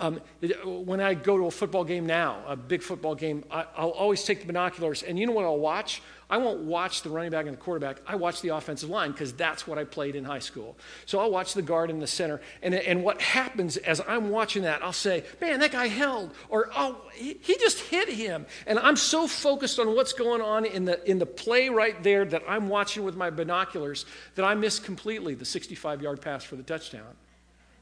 um, 0.00 0.20
when 0.64 1.00
I 1.00 1.14
go 1.14 1.36
to 1.36 1.46
a 1.46 1.50
football 1.50 1.84
game 1.84 2.06
now, 2.06 2.42
a 2.46 2.56
big 2.56 2.82
football 2.82 3.14
game, 3.14 3.44
I, 3.50 3.64
will 3.78 3.90
always 3.90 4.24
take 4.24 4.40
the 4.40 4.46
binoculars. 4.46 5.02
And 5.02 5.18
you 5.18 5.26
know 5.26 5.32
what 5.32 5.44
I'll 5.44 5.58
watch? 5.58 6.02
I 6.30 6.36
won't 6.36 6.60
watch 6.60 7.02
the 7.02 7.08
running 7.08 7.30
back 7.30 7.46
and 7.46 7.56
the 7.56 7.60
quarterback. 7.60 8.02
I 8.06 8.16
watch 8.16 8.42
the 8.42 8.50
offensive 8.50 8.90
line 8.90 9.12
because 9.12 9.32
that's 9.32 9.66
what 9.66 9.78
I 9.78 9.84
played 9.84 10.14
in 10.14 10.24
high 10.24 10.40
school. 10.40 10.76
So 11.06 11.20
I'll 11.20 11.30
watch 11.30 11.54
the 11.54 11.62
guard 11.62 11.88
in 11.88 12.00
the 12.00 12.06
center. 12.06 12.40
And, 12.62 12.74
and 12.74 13.02
what 13.02 13.20
happens 13.22 13.78
as 13.78 14.02
I'm 14.06 14.28
watching 14.28 14.64
that, 14.64 14.82
I'll 14.82 14.92
say, 14.92 15.24
man, 15.40 15.60
that 15.60 15.72
guy 15.72 15.88
held. 15.88 16.34
Or, 16.50 16.70
oh, 16.76 17.00
he, 17.14 17.38
he 17.40 17.56
just 17.56 17.80
hit 17.80 18.10
him. 18.10 18.44
And 18.66 18.78
I'm 18.78 18.96
so 18.96 19.26
focused 19.26 19.78
on 19.78 19.94
what's 19.94 20.12
going 20.12 20.42
on 20.42 20.66
in 20.66 20.84
the, 20.84 21.02
in 21.10 21.18
the 21.18 21.26
play 21.26 21.70
right 21.70 22.00
there 22.02 22.26
that 22.26 22.42
I'm 22.46 22.68
watching 22.68 23.04
with 23.04 23.16
my 23.16 23.30
binoculars 23.30 24.04
that 24.34 24.44
I 24.44 24.54
miss 24.54 24.78
completely 24.78 25.34
the 25.34 25.46
65 25.46 26.02
yard 26.02 26.20
pass 26.20 26.44
for 26.44 26.56
the 26.56 26.62
touchdown. 26.62 27.14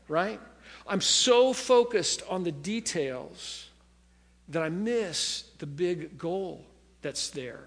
Right? 0.09 0.41
I'm 0.89 1.01
so 1.01 1.53
focused 1.53 2.23
on 2.29 2.45
the 2.45 2.53
details 2.53 3.69
that 4.49 4.63
I 4.63 4.69
miss 4.69 5.45
the 5.59 5.67
big 5.67 6.17
goal 6.19 6.65
that's 7.03 7.31
there. 7.31 7.65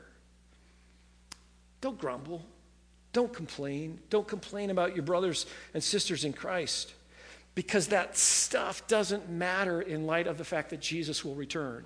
Don't 1.82 2.00
grumble. 2.00 2.46
Don't 3.12 3.34
complain. 3.34 4.00
Don't 4.10 4.28
complain 4.28 4.70
about 4.70 4.96
your 4.96 5.04
brothers 5.04 5.46
and 5.74 5.84
sisters 5.84 6.26
in 6.26 6.34
Christ 6.34 6.94
because 7.56 7.88
that 7.88 8.18
stuff 8.18 8.88
doesn't 8.88 9.30
matter 9.30 9.82
in 9.82 10.06
light 10.06 10.28
of 10.28 10.38
the 10.38 10.46
fact 10.46 10.70
that 10.70 10.80
Jesus 10.80 11.26
will 11.26 11.36
return. 11.36 11.86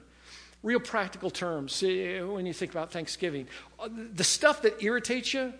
Real 0.62 0.80
practical 0.80 1.30
terms, 1.30 1.82
when 1.82 2.46
you 2.46 2.54
think 2.54 2.72
about 2.72 2.92
Thanksgiving, 2.92 3.48
uh, 3.80 3.90
the 4.14 4.24
stuff 4.24 4.62
that 4.62 4.82
irritates 4.84 5.34
you, 5.34 5.54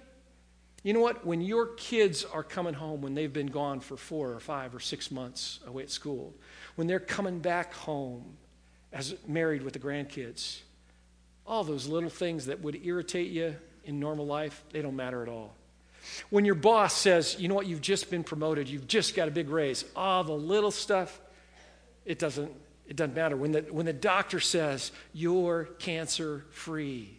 you 0.84 0.92
know 0.92 1.00
what? 1.00 1.26
When 1.26 1.42
your 1.42 1.68
kids 1.68 2.26
are 2.26 2.44
coming 2.44 2.74
home, 2.74 3.02
when 3.02 3.16
they've 3.16 3.32
been 3.32 3.48
gone 3.48 3.80
for 3.80 3.96
four 3.96 4.32
or 4.32 4.40
five 4.40 4.76
or 4.76 4.82
six 4.82 5.10
months 5.10 5.60
away 5.66 5.84
at 5.84 5.90
school, 5.90 6.34
when 6.76 6.88
they're 6.88 7.00
coming 7.00 7.40
back 7.40 7.74
home 7.74 8.38
as 8.92 9.16
married 9.26 9.64
with 9.64 9.74
the 9.74 9.80
grandkids, 9.80 10.60
all 11.48 11.64
those 11.64 11.88
little 11.88 12.10
things 12.10 12.46
that 12.48 12.62
would 12.62 12.86
irritate 12.86 13.32
you 13.32 13.56
in 13.86 14.00
normal 14.00 14.26
life, 14.26 14.64
they 14.72 14.82
don't 14.82 14.96
matter 14.96 15.24
at 15.24 15.30
all. 15.30 15.56
When 16.30 16.44
your 16.44 16.56
boss 16.56 16.94
says, 16.94 17.38
you 17.40 17.48
know 17.48 17.56
what, 17.56 17.66
you've 17.66 17.82
just 17.82 18.10
been 18.12 18.24
promoted, 18.24 18.68
you've 18.68 18.88
just 18.88 19.16
got 19.16 19.30
a 19.30 19.32
big 19.32 19.50
raise, 19.50 19.86
all 19.96 20.24
the 20.26 20.34
little 20.34 20.72
stuff, 20.72 21.20
it 22.06 22.20
doesn't, 22.20 22.52
it 22.88 22.98
doesn't 22.98 23.16
matter. 23.16 23.38
When 23.38 23.54
the, 23.54 23.62
when 23.62 23.86
the 23.86 23.94
doctor 23.94 24.42
says, 24.42 24.92
you're 25.14 25.66
cancer 25.80 26.46
free, 26.52 27.18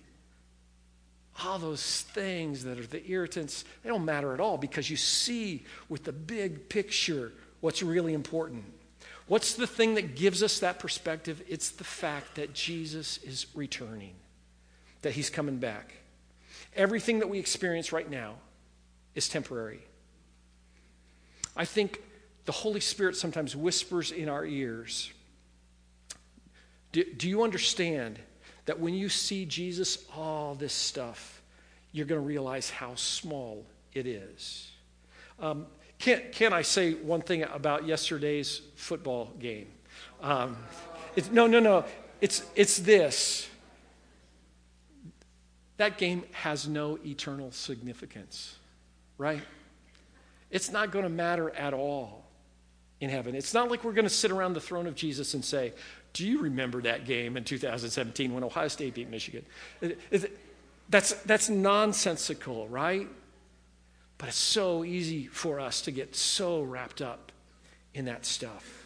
all 1.43 1.59
those 1.59 2.03
things 2.03 2.65
that 2.65 2.79
are 2.79 2.87
the 2.87 3.05
irritants, 3.11 3.65
they 3.83 3.89
don't 3.89 4.05
matter 4.05 4.35
at 4.35 4.41
all 4.41 4.57
because 4.57 4.89
you 4.89 4.97
see 4.97 5.65
with 5.89 6.05
the 6.05 6.13
big 6.13 6.69
picture 6.69 7.33
what's 7.61 7.83
really 7.83 8.15
important. 8.15 8.65
What's 9.27 9.55
the 9.55 9.67
thing 9.67 9.95
that 9.95 10.17
gives 10.17 10.43
us 10.43 10.59
that 10.61 10.79
perspective? 10.79 11.43
It's 11.49 11.71
the 11.71 11.85
fact 11.85 12.37
that 12.37 12.53
Jesus 12.53 13.19
is 13.19 13.47
returning, 13.55 14.15
that 15.03 15.13
he's 15.13 15.31
coming 15.31 15.57
back. 15.57 15.95
Everything 16.77 17.21
that 17.21 17.29
we 17.29 17.39
experience 17.39 17.93
right 17.93 18.09
now 18.09 18.35
is 19.15 19.29
temporary. 19.29 19.81
I 21.57 21.65
think 21.65 22.03
the 22.45 22.53
Holy 22.53 22.81
Spirit 22.81 23.17
sometimes 23.17 23.57
whispers 23.57 24.11
in 24.13 24.29
our 24.29 24.45
ears. 24.45 25.13
Do, 26.93 27.05
do 27.05 27.29
you 27.29 27.43
understand 27.43 28.19
that 28.67 28.81
when 28.81 28.95
you 28.95 29.09
see 29.09 29.45
Jesus, 29.45 29.99
all 30.17 30.55
this 30.55 30.73
stuff, 30.73 31.43
you're 31.93 32.07
going 32.07 32.21
to 32.21 32.27
realize 32.27 32.71
how 32.71 32.95
small 32.95 33.65
it 33.93 34.07
is. 34.07 34.71
Um, 35.39 35.67
can, 35.99 36.23
can 36.33 36.53
I 36.53 36.63
say 36.63 36.95
one 36.95 37.21
thing 37.21 37.43
about 37.43 37.87
yesterday's 37.87 38.63
football 38.75 39.31
game? 39.39 39.69
Um, 40.23 40.57
no, 41.31 41.47
no, 41.47 41.61
no. 41.61 41.85
It's, 42.21 42.43
it's 42.55 42.79
this. 42.79 43.49
That 45.77 45.99
game 45.99 46.25
has 46.33 46.69
no 46.69 46.99
eternal 47.05 47.51
significance, 47.53 48.57
right? 49.19 49.43
It's 50.51 50.71
not 50.71 50.91
going 50.91 51.03
to 51.03 51.09
matter 51.09 51.51
at 51.51 51.75
all 51.75 52.25
in 53.01 53.11
heaven. 53.11 53.35
It's 53.35 53.53
not 53.53 53.71
like 53.71 53.85
we're 53.85 53.93
going 53.93 54.07
to 54.07 54.11
sit 54.11 54.31
around 54.31 54.55
the 54.55 54.61
throne 54.61 54.87
of 54.87 54.95
Jesus 54.95 55.35
and 55.35 55.45
say, 55.45 55.73
do 56.15 56.27
you 56.27 56.43
remember 56.43 56.81
that 56.83 57.05
game 57.05 57.37
in 57.37 57.45
2017 57.45 58.33
when 58.33 58.45
Ohio 58.45 58.69
State 58.69 58.95
beat 58.95 59.11
Michigan? 59.11 59.45
That's, 60.89 61.13
that's 61.23 61.51
nonsensical, 61.51 62.69
right? 62.69 63.09
But 64.17 64.29
it's 64.29 64.39
so 64.39 64.85
easy 64.85 65.27
for 65.27 65.61
us 65.61 65.83
to 65.83 65.91
get 65.91 66.15
so 66.15 66.63
wrapped 66.63 67.03
up 67.03 67.33
in 67.93 68.07
that 68.07 68.25
stuff. 68.25 68.85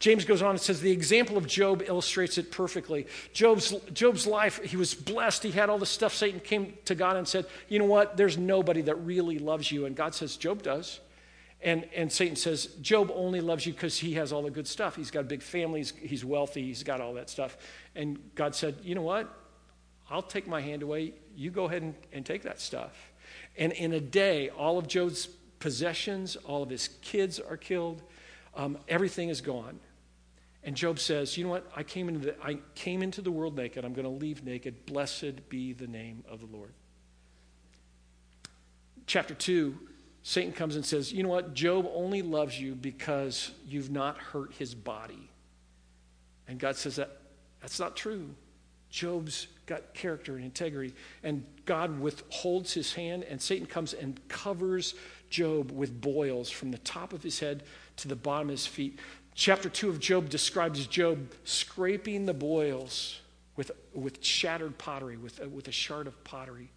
James 0.00 0.24
goes 0.24 0.42
on 0.42 0.50
and 0.50 0.60
says 0.60 0.80
the 0.80 0.90
example 0.90 1.36
of 1.36 1.46
Job 1.46 1.84
illustrates 1.86 2.36
it 2.36 2.50
perfectly. 2.50 3.06
Job's, 3.32 3.72
Job's 3.92 4.26
life, 4.26 4.60
he 4.64 4.76
was 4.76 4.94
blessed. 4.94 5.44
He 5.44 5.52
had 5.52 5.70
all 5.70 5.78
the 5.78 5.86
stuff. 5.86 6.12
Satan 6.12 6.40
came 6.40 6.74
to 6.86 6.96
God 6.96 7.16
and 7.16 7.28
said, 7.28 7.46
You 7.68 7.78
know 7.78 7.84
what? 7.84 8.16
There's 8.16 8.36
nobody 8.36 8.80
that 8.82 8.96
really 8.96 9.38
loves 9.38 9.70
you. 9.70 9.86
And 9.86 9.94
God 9.94 10.12
says, 10.12 10.36
Job 10.36 10.60
does. 10.62 10.98
And, 11.62 11.88
and 11.94 12.10
Satan 12.10 12.34
says, 12.34 12.66
Job 12.80 13.12
only 13.14 13.40
loves 13.40 13.64
you 13.66 13.72
because 13.72 13.96
he 13.96 14.14
has 14.14 14.32
all 14.32 14.42
the 14.42 14.50
good 14.50 14.66
stuff. 14.66 14.96
He's 14.96 15.12
got 15.12 15.20
a 15.20 15.28
big 15.28 15.42
family, 15.42 15.80
he's, 15.80 15.90
he's 15.90 16.24
wealthy, 16.24 16.62
he's 16.62 16.82
got 16.82 17.00
all 17.00 17.14
that 17.14 17.30
stuff. 17.30 17.56
And 17.94 18.18
God 18.34 18.54
said, 18.54 18.76
You 18.82 18.96
know 18.96 19.02
what? 19.02 19.32
I'll 20.10 20.22
take 20.22 20.48
my 20.48 20.60
hand 20.60 20.82
away. 20.82 21.14
You 21.36 21.50
go 21.50 21.66
ahead 21.66 21.82
and, 21.82 21.94
and 22.12 22.26
take 22.26 22.42
that 22.42 22.60
stuff. 22.60 23.12
And 23.56 23.72
in 23.72 23.92
a 23.92 24.00
day, 24.00 24.50
all 24.50 24.76
of 24.76 24.88
Job's 24.88 25.26
possessions, 25.60 26.36
all 26.36 26.62
of 26.62 26.68
his 26.68 26.88
kids 27.00 27.38
are 27.38 27.56
killed, 27.56 28.02
um, 28.56 28.76
everything 28.88 29.28
is 29.28 29.40
gone. 29.40 29.78
And 30.64 30.76
Job 30.76 30.98
says, 30.98 31.38
You 31.38 31.44
know 31.44 31.50
what? 31.50 31.70
I 31.76 31.84
came 31.84 32.08
into 32.08 32.26
the, 32.26 32.44
I 32.44 32.58
came 32.74 33.02
into 33.02 33.22
the 33.22 33.30
world 33.30 33.56
naked. 33.56 33.84
I'm 33.84 33.94
going 33.94 34.04
to 34.04 34.10
leave 34.10 34.44
naked. 34.44 34.84
Blessed 34.86 35.48
be 35.48 35.72
the 35.72 35.86
name 35.86 36.24
of 36.28 36.40
the 36.40 36.46
Lord. 36.46 36.72
Chapter 39.06 39.34
2 39.34 39.78
Satan 40.22 40.52
comes 40.52 40.76
and 40.76 40.84
says, 40.84 41.12
You 41.12 41.22
know 41.22 41.28
what? 41.28 41.54
Job 41.54 41.90
only 41.94 42.22
loves 42.22 42.58
you 42.60 42.74
because 42.74 43.50
you've 43.66 43.90
not 43.90 44.18
hurt 44.18 44.52
his 44.54 44.74
body. 44.74 45.28
And 46.48 46.58
God 46.58 46.76
says 46.76 46.96
that 46.96 47.18
that's 47.60 47.80
not 47.80 47.96
true. 47.96 48.30
Job's 48.90 49.46
got 49.66 49.94
character 49.94 50.36
and 50.36 50.44
integrity. 50.44 50.94
And 51.22 51.44
God 51.64 51.98
withholds 51.98 52.74
his 52.74 52.92
hand, 52.92 53.24
and 53.24 53.40
Satan 53.40 53.66
comes 53.66 53.94
and 53.94 54.20
covers 54.28 54.94
Job 55.30 55.70
with 55.70 55.98
boils 55.98 56.50
from 56.50 56.70
the 56.70 56.78
top 56.78 57.12
of 57.12 57.22
his 57.22 57.40
head 57.40 57.62
to 57.96 58.08
the 58.08 58.16
bottom 58.16 58.48
of 58.48 58.52
his 58.52 58.66
feet. 58.66 58.98
Chapter 59.34 59.70
2 59.70 59.88
of 59.88 59.98
Job 59.98 60.28
describes 60.28 60.86
Job 60.86 61.32
scraping 61.44 62.26
the 62.26 62.34
boils 62.34 63.20
with, 63.56 63.70
with 63.94 64.22
shattered 64.22 64.76
pottery, 64.76 65.16
with, 65.16 65.40
with 65.46 65.68
a 65.68 65.72
shard 65.72 66.06
of 66.06 66.22
pottery. 66.22 66.70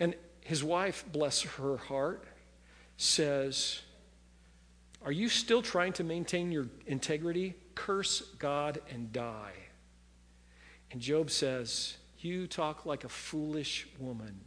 And 0.00 0.14
his 0.40 0.64
wife, 0.64 1.04
bless 1.12 1.42
her 1.42 1.76
heart, 1.76 2.24
says, 2.96 3.80
Are 5.04 5.12
you 5.12 5.28
still 5.28 5.62
trying 5.62 5.92
to 5.94 6.04
maintain 6.04 6.52
your 6.52 6.66
integrity? 6.86 7.54
Curse 7.74 8.20
God 8.38 8.80
and 8.90 9.12
die. 9.12 9.52
And 10.90 11.00
Job 11.00 11.30
says, 11.30 11.96
You 12.18 12.46
talk 12.46 12.86
like 12.86 13.04
a 13.04 13.08
foolish 13.08 13.86
woman. 13.98 14.40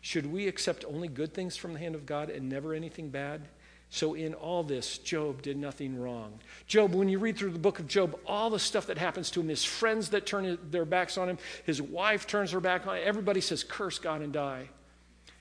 Should 0.00 0.26
we 0.26 0.46
accept 0.46 0.84
only 0.84 1.08
good 1.08 1.34
things 1.34 1.56
from 1.56 1.72
the 1.72 1.78
hand 1.78 1.94
of 1.94 2.06
God 2.06 2.30
and 2.30 2.48
never 2.48 2.74
anything 2.74 3.10
bad? 3.10 3.48
So, 3.88 4.14
in 4.14 4.34
all 4.34 4.62
this, 4.64 4.98
Job 4.98 5.42
did 5.42 5.56
nothing 5.56 5.98
wrong. 5.98 6.40
Job, 6.66 6.92
when 6.92 7.08
you 7.08 7.18
read 7.18 7.36
through 7.36 7.52
the 7.52 7.58
book 7.58 7.78
of 7.78 7.86
Job, 7.86 8.18
all 8.26 8.50
the 8.50 8.58
stuff 8.58 8.86
that 8.86 8.98
happens 8.98 9.30
to 9.30 9.40
him, 9.40 9.48
his 9.48 9.64
friends 9.64 10.10
that 10.10 10.26
turn 10.26 10.58
their 10.70 10.84
backs 10.84 11.16
on 11.16 11.28
him, 11.28 11.38
his 11.64 11.80
wife 11.80 12.26
turns 12.26 12.50
her 12.50 12.60
back 12.60 12.86
on 12.86 12.96
him, 12.96 13.02
everybody 13.04 13.40
says, 13.40 13.62
Curse 13.62 13.98
God 13.98 14.22
and 14.22 14.32
die. 14.32 14.68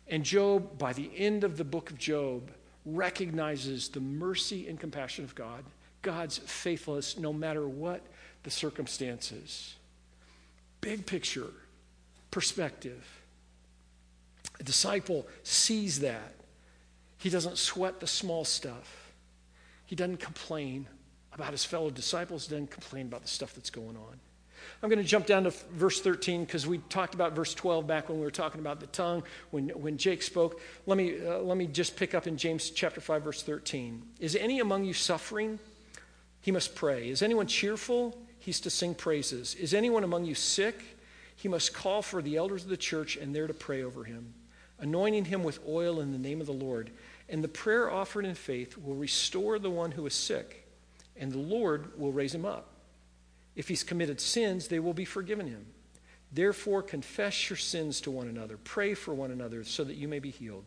And 0.08 0.24
Job, 0.24 0.78
by 0.78 0.94
the 0.94 1.10
end 1.16 1.44
of 1.44 1.58
the 1.58 1.64
book 1.64 1.90
of 1.90 1.98
Job, 1.98 2.52
recognizes 2.86 3.90
the 3.90 4.00
mercy 4.00 4.68
and 4.68 4.80
compassion 4.80 5.24
of 5.24 5.34
God, 5.34 5.64
God's 6.02 6.38
faithfulness 6.38 7.18
no 7.18 7.34
matter 7.34 7.68
what 7.68 8.02
the 8.44 8.52
circumstances. 8.52 9.76
Big 10.82 11.06
picture, 11.06 11.52
perspective. 12.30 13.04
A 14.60 14.64
disciple 14.64 15.26
sees 15.42 16.00
that. 16.02 16.34
He 17.18 17.30
doesn't 17.30 17.58
sweat 17.58 18.00
the 18.00 18.08
small 18.08 18.46
stuff. 18.46 19.12
He 19.88 19.96
doesn't 19.96 20.20
complain 20.20 20.88
about 21.34 21.52
his 21.52 21.66
fellow 21.66 21.90
disciples, 21.90 22.46
doesn't 22.46 22.70
complain 22.70 23.08
about 23.08 23.24
the 23.24 23.28
stuff 23.28 23.56
that's 23.56 23.72
going 23.72 23.98
on. 23.98 24.20
I'm 24.82 24.90
going 24.90 25.02
to 25.02 25.08
jump 25.08 25.26
down 25.26 25.44
to 25.44 25.52
verse 25.74 26.02
13 26.02 26.46
because 26.46 26.68
we 26.68 26.78
talked 26.90 27.14
about 27.14 27.34
verse 27.34 27.54
12 27.54 27.88
back 27.88 28.10
when 28.10 28.18
we 28.18 28.26
were 28.26 28.32
talking 28.32 28.60
about 28.60 28.80
the 28.80 28.88
tongue, 28.88 29.24
when, 29.52 29.70
when 29.70 29.98
Jake 29.98 30.22
spoke. 30.22 30.62
Let 30.86 30.98
me, 30.98 31.26
uh, 31.26 31.40
let 31.40 31.58
me 31.58 31.68
just 31.68 31.96
pick 31.96 32.14
up 32.14 32.28
in 32.28 32.38
James 32.38 32.70
chapter 32.70 33.02
5, 33.02 33.24
verse 33.24 33.44
13. 33.44 34.02
Is 34.20 34.36
any 34.36 34.60
among 34.60 34.86
you 34.86 34.94
suffering? 34.94 35.60
He 36.42 36.52
must 36.52 36.76
pray. 36.76 37.10
Is 37.10 37.22
anyone 37.22 37.48
cheerful? 37.48 38.18
he's 38.46 38.60
to 38.60 38.70
sing 38.70 38.94
praises. 38.94 39.56
Is 39.56 39.74
anyone 39.74 40.04
among 40.04 40.26
you 40.26 40.36
sick? 40.36 40.84
He 41.36 41.48
must 41.48 41.74
call 41.74 42.04
for 42.04 42.22
the 42.22 42.38
elders 42.38 42.64
of 42.64 42.70
the 42.70 42.78
church 42.78 43.18
and 43.18 43.36
they're 43.36 43.48
to 43.48 43.56
pray 43.56 43.82
over 43.82 44.04
him, 44.04 44.36
anointing 44.80 45.26
him 45.26 45.44
with 45.44 45.60
oil 45.68 46.00
in 46.00 46.12
the 46.12 46.20
name 46.20 46.42
of 46.42 46.48
the 46.48 46.54
Lord. 46.54 46.92
And 47.28 47.44
the 47.44 47.48
prayer 47.48 47.90
offered 47.90 48.24
in 48.24 48.36
faith 48.36 48.78
will 48.78 48.94
restore 48.94 49.58
the 49.58 49.72
one 49.72 49.92
who 49.92 50.06
is 50.06 50.14
sick, 50.14 50.68
and 51.18 51.32
the 51.32 51.40
Lord 51.40 52.00
will 52.00 52.12
raise 52.12 52.36
him 52.36 52.46
up. 52.46 52.70
If 53.56 53.68
he's 53.68 53.84
committed 53.84 54.20
sins, 54.20 54.68
they 54.68 54.80
will 54.80 54.94
be 54.94 55.06
forgiven 55.06 55.48
him. 55.48 55.66
Therefore, 56.32 56.82
confess 56.82 57.50
your 57.50 57.58
sins 57.58 58.02
to 58.02 58.12
one 58.12 58.28
another, 58.28 58.58
pray 58.58 58.94
for 58.94 59.14
one 59.14 59.32
another 59.32 59.64
so 59.64 59.84
that 59.84 59.96
you 59.96 60.08
may 60.08 60.20
be 60.20 60.32
healed. 60.32 60.66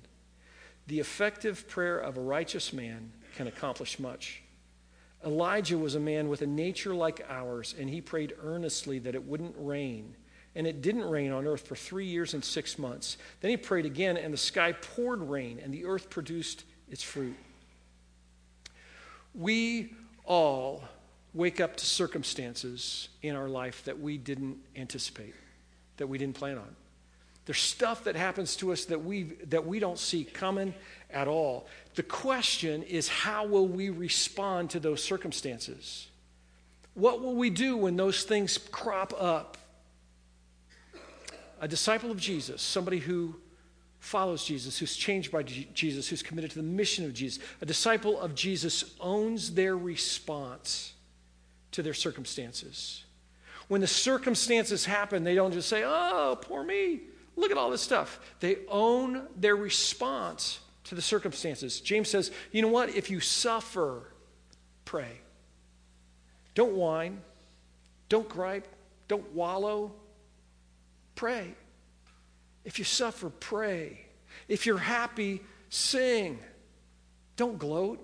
The 0.86 1.00
effective 1.00 1.68
prayer 1.68 1.98
of 1.98 2.16
a 2.16 2.22
righteous 2.22 2.72
man 2.72 3.12
can 3.36 3.46
accomplish 3.46 3.98
much. 3.98 4.42
Elijah 5.26 5.76
was 5.76 5.94
a 5.94 6.00
man 6.00 6.28
with 6.28 6.42
a 6.42 6.46
nature 6.46 6.94
like 6.94 7.26
ours, 7.28 7.74
and 7.78 7.90
he 7.90 8.00
prayed 8.00 8.34
earnestly 8.42 8.98
that 9.00 9.14
it 9.14 9.24
wouldn't 9.24 9.54
rain. 9.58 10.14
And 10.54 10.66
it 10.66 10.80
didn't 10.80 11.04
rain 11.04 11.30
on 11.30 11.46
earth 11.46 11.66
for 11.68 11.76
three 11.76 12.06
years 12.06 12.34
and 12.34 12.42
six 12.42 12.78
months. 12.78 13.18
Then 13.40 13.50
he 13.50 13.56
prayed 13.56 13.84
again, 13.84 14.16
and 14.16 14.32
the 14.32 14.38
sky 14.38 14.72
poured 14.72 15.20
rain, 15.20 15.60
and 15.62 15.74
the 15.74 15.84
earth 15.84 16.08
produced 16.08 16.64
its 16.88 17.02
fruit. 17.02 17.36
We 19.34 19.92
all 20.24 20.84
wake 21.34 21.60
up 21.60 21.76
to 21.76 21.86
circumstances 21.86 23.08
in 23.22 23.36
our 23.36 23.48
life 23.48 23.84
that 23.84 23.98
we 24.00 24.18
didn't 24.18 24.58
anticipate, 24.76 25.34
that 25.96 26.06
we 26.06 26.18
didn't 26.18 26.36
plan 26.36 26.58
on. 26.58 26.76
There's 27.46 27.60
stuff 27.60 28.04
that 28.04 28.14
happens 28.14 28.56
to 28.56 28.72
us 28.72 28.84
that 28.86 29.02
we, 29.02 29.22
that 29.48 29.66
we 29.66 29.78
don't 29.78 29.98
see 29.98 30.24
coming 30.24 30.74
at 31.10 31.28
all. 31.28 31.66
The 31.94 32.02
question 32.02 32.82
is 32.82 33.08
how 33.08 33.46
will 33.46 33.66
we 33.66 33.88
respond 33.88 34.70
to 34.70 34.80
those 34.80 35.02
circumstances? 35.02 36.08
What 36.92 37.22
will 37.22 37.34
we 37.34 37.48
do 37.48 37.76
when 37.76 37.96
those 37.96 38.24
things 38.24 38.58
crop 38.58 39.14
up? 39.18 39.56
A 41.60 41.66
disciple 41.66 42.10
of 42.10 42.18
Jesus, 42.18 42.60
somebody 42.60 42.98
who 42.98 43.34
follows 43.98 44.44
Jesus, 44.44 44.78
who's 44.78 44.94
changed 44.94 45.32
by 45.32 45.42
Jesus, 45.42 46.08
who's 46.08 46.22
committed 46.22 46.50
to 46.50 46.58
the 46.58 46.62
mission 46.62 47.04
of 47.04 47.14
Jesus, 47.14 47.42
a 47.60 47.66
disciple 47.66 48.20
of 48.20 48.34
Jesus 48.34 48.94
owns 49.00 49.54
their 49.54 49.76
response 49.76 50.92
to 51.72 51.82
their 51.82 51.94
circumstances. 51.94 53.04
When 53.68 53.80
the 53.80 53.86
circumstances 53.86 54.84
happen, 54.84 55.24
they 55.24 55.34
don't 55.34 55.52
just 55.52 55.68
say, 55.68 55.82
Oh, 55.84 56.38
poor 56.40 56.64
me. 56.64 57.00
Look 57.36 57.52
at 57.52 57.56
all 57.56 57.70
this 57.70 57.82
stuff. 57.82 58.18
They 58.40 58.58
own 58.68 59.26
their 59.36 59.54
response 59.54 60.58
to 60.84 60.94
the 60.94 61.02
circumstances. 61.02 61.80
James 61.80 62.08
says, 62.08 62.32
you 62.50 62.62
know 62.62 62.68
what? 62.68 62.88
If 62.96 63.10
you 63.10 63.20
suffer, 63.20 64.02
pray. 64.84 65.20
Don't 66.54 66.72
whine. 66.72 67.20
Don't 68.08 68.28
gripe. 68.28 68.66
Don't 69.06 69.30
wallow. 69.32 69.92
Pray. 71.14 71.54
If 72.64 72.78
you 72.78 72.84
suffer, 72.84 73.28
pray. 73.28 74.06
If 74.48 74.66
you're 74.66 74.78
happy, 74.78 75.42
sing. 75.68 76.38
Don't 77.36 77.58
gloat. 77.58 78.00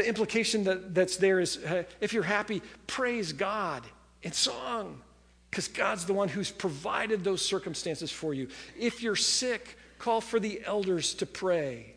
The 0.00 0.08
implication 0.08 0.64
that, 0.64 0.94
that's 0.94 1.18
there 1.18 1.40
is 1.40 1.58
uh, 1.58 1.82
if 2.00 2.14
you're 2.14 2.22
happy, 2.22 2.62
praise 2.86 3.34
God 3.34 3.82
in 4.22 4.32
song 4.32 5.02
because 5.50 5.68
God's 5.68 6.06
the 6.06 6.14
one 6.14 6.30
who's 6.30 6.50
provided 6.50 7.22
those 7.22 7.44
circumstances 7.44 8.10
for 8.10 8.32
you. 8.32 8.48
If 8.78 9.02
you're 9.02 9.14
sick, 9.14 9.76
call 9.98 10.22
for 10.22 10.40
the 10.40 10.62
elders 10.64 11.12
to 11.14 11.26
pray. 11.26 11.96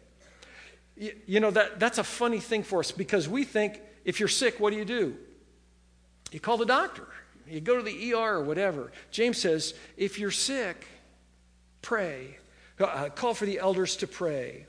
You, 0.97 1.15
you, 1.25 1.39
know, 1.39 1.49
that, 1.51 1.79
that's 1.79 1.97
a 1.97 2.03
funny 2.03 2.41
thing 2.41 2.63
for 2.63 2.81
us 2.81 2.91
because 2.91 3.29
we 3.29 3.45
think 3.45 3.79
if 4.03 4.19
you're 4.19 4.27
sick, 4.27 4.59
what 4.59 4.71
do 4.71 4.75
you 4.75 4.83
do? 4.83 5.15
You 6.33 6.41
call 6.41 6.57
the 6.57 6.65
doctor, 6.65 7.07
you 7.47 7.61
go 7.61 7.77
to 7.77 7.83
the 7.83 8.13
ER 8.13 8.35
or 8.35 8.43
whatever. 8.43 8.91
James 9.11 9.37
says, 9.37 9.75
if 9.95 10.19
you're 10.19 10.29
sick, 10.29 10.85
pray. 11.81 12.35
Uh, 12.77 13.07
call 13.07 13.33
for 13.33 13.45
the 13.45 13.59
elders 13.59 13.95
to 13.95 14.07
pray. 14.07 14.65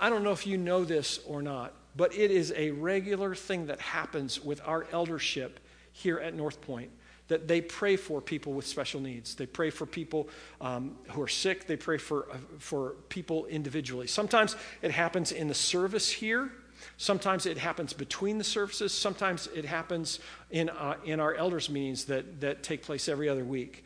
I 0.00 0.08
don't 0.10 0.22
know 0.22 0.30
if 0.30 0.46
you 0.46 0.58
know 0.58 0.84
this 0.84 1.18
or 1.26 1.42
not, 1.42 1.74
but 1.96 2.14
it 2.14 2.30
is 2.30 2.52
a 2.56 2.70
regular 2.72 3.34
thing 3.34 3.66
that 3.66 3.80
happens 3.80 4.40
with 4.42 4.60
our 4.66 4.86
eldership 4.92 5.60
here 5.92 6.18
at 6.18 6.34
North 6.34 6.60
Point 6.60 6.90
that 7.28 7.48
they 7.48 7.60
pray 7.60 7.96
for 7.96 8.20
people 8.20 8.52
with 8.52 8.66
special 8.66 9.00
needs. 9.00 9.34
They 9.34 9.46
pray 9.46 9.70
for 9.70 9.86
people 9.86 10.28
um, 10.60 10.96
who 11.10 11.22
are 11.22 11.28
sick. 11.28 11.66
They 11.66 11.76
pray 11.76 11.96
for, 11.96 12.30
uh, 12.30 12.36
for 12.58 12.96
people 13.08 13.46
individually. 13.46 14.06
Sometimes 14.06 14.56
it 14.82 14.90
happens 14.90 15.32
in 15.32 15.48
the 15.48 15.54
service 15.54 16.10
here. 16.10 16.50
Sometimes 16.98 17.46
it 17.46 17.58
happens 17.58 17.92
between 17.92 18.38
the 18.38 18.44
services. 18.44 18.92
Sometimes 18.92 19.48
it 19.54 19.64
happens 19.64 20.18
in, 20.50 20.68
uh, 20.68 20.96
in 21.04 21.20
our 21.20 21.34
elders' 21.34 21.70
meetings 21.70 22.04
that, 22.06 22.40
that 22.40 22.62
take 22.62 22.82
place 22.82 23.08
every 23.08 23.28
other 23.28 23.44
week. 23.44 23.84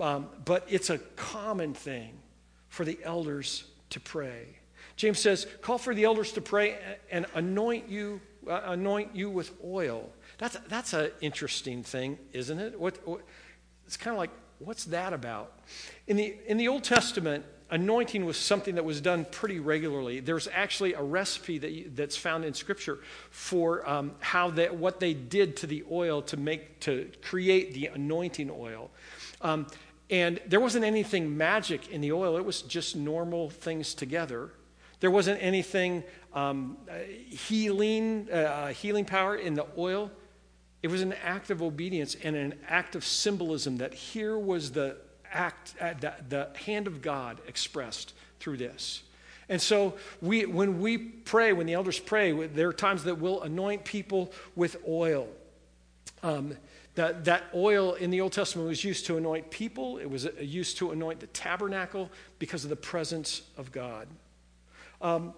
Um, 0.00 0.28
but 0.44 0.64
it's 0.68 0.90
a 0.90 0.98
common 0.98 1.74
thing 1.74 2.18
for 2.68 2.84
the 2.84 2.98
elders 3.04 3.64
to 3.90 4.00
pray. 4.00 4.57
James 4.98 5.20
says, 5.20 5.46
call 5.62 5.78
for 5.78 5.94
the 5.94 6.02
elders 6.02 6.32
to 6.32 6.40
pray 6.40 6.76
and 7.10 7.24
anoint 7.36 7.88
you, 7.88 8.20
uh, 8.48 8.62
anoint 8.64 9.14
you 9.14 9.30
with 9.30 9.52
oil. 9.64 10.10
That's, 10.38 10.56
that's 10.68 10.92
an 10.92 11.12
interesting 11.20 11.84
thing, 11.84 12.18
isn't 12.32 12.58
it? 12.58 12.78
What, 12.78 12.98
what 13.06 13.20
it's 13.86 13.96
kind 13.96 14.12
of 14.12 14.18
like, 14.18 14.30
what's 14.58 14.84
that 14.86 15.12
about? 15.12 15.52
In 16.08 16.16
the, 16.16 16.36
in 16.48 16.56
the 16.56 16.66
Old 16.66 16.82
Testament, 16.82 17.44
anointing 17.70 18.24
was 18.24 18.36
something 18.36 18.74
that 18.74 18.84
was 18.84 19.00
done 19.00 19.24
pretty 19.30 19.60
regularly. 19.60 20.18
There's 20.18 20.48
actually 20.52 20.94
a 20.94 21.02
recipe 21.02 21.58
that 21.58 21.70
you, 21.70 21.92
that's 21.94 22.16
found 22.16 22.44
in 22.44 22.52
Scripture 22.52 22.98
for 23.30 23.88
um, 23.88 24.16
how 24.18 24.50
they, 24.50 24.68
what 24.68 24.98
they 24.98 25.14
did 25.14 25.56
to 25.58 25.68
the 25.68 25.84
oil 25.92 26.22
to 26.22 26.36
make 26.36 26.80
to 26.80 27.08
create 27.22 27.72
the 27.72 27.86
anointing 27.86 28.50
oil. 28.50 28.90
Um, 29.42 29.68
and 30.10 30.40
there 30.44 30.58
wasn't 30.60 30.84
anything 30.84 31.36
magic 31.36 31.88
in 31.90 32.00
the 32.00 32.10
oil; 32.10 32.36
it 32.36 32.44
was 32.44 32.62
just 32.62 32.96
normal 32.96 33.50
things 33.50 33.94
together. 33.94 34.50
There 35.00 35.10
wasn't 35.10 35.42
anything 35.42 36.04
um, 36.34 36.76
healing 37.28 38.28
uh, 38.30 38.68
healing 38.68 39.04
power 39.04 39.36
in 39.36 39.54
the 39.54 39.66
oil. 39.76 40.10
It 40.82 40.88
was 40.88 41.02
an 41.02 41.14
act 41.24 41.50
of 41.50 41.62
obedience 41.62 42.16
and 42.22 42.36
an 42.36 42.54
act 42.68 42.94
of 42.94 43.04
symbolism 43.04 43.78
that 43.78 43.94
here 43.94 44.38
was 44.38 44.72
the 44.72 44.96
act, 45.32 45.74
uh, 45.80 45.94
the, 46.00 46.14
the 46.28 46.50
hand 46.64 46.86
of 46.86 47.02
God 47.02 47.40
expressed 47.46 48.14
through 48.38 48.58
this. 48.58 49.02
And 49.48 49.60
so 49.60 49.94
we, 50.20 50.44
when 50.46 50.80
we 50.80 50.98
pray, 50.98 51.52
when 51.52 51.66
the 51.66 51.72
elders 51.72 51.98
pray, 51.98 52.32
there 52.48 52.68
are 52.68 52.72
times 52.72 53.04
that 53.04 53.18
we'll 53.18 53.42
anoint 53.42 53.84
people 53.84 54.32
with 54.54 54.76
oil. 54.86 55.28
Um, 56.22 56.56
that, 56.96 57.24
that 57.24 57.44
oil 57.54 57.94
in 57.94 58.10
the 58.10 58.20
Old 58.20 58.32
Testament 58.32 58.68
was 58.68 58.84
used 58.84 59.06
to 59.06 59.16
anoint 59.16 59.50
people, 59.50 59.98
it 59.98 60.10
was 60.10 60.26
uh, 60.26 60.32
used 60.40 60.78
to 60.78 60.90
anoint 60.90 61.20
the 61.20 61.28
tabernacle 61.28 62.10
because 62.38 62.64
of 62.64 62.70
the 62.70 62.76
presence 62.76 63.42
of 63.56 63.72
God. 63.72 64.08
Um, 65.00 65.34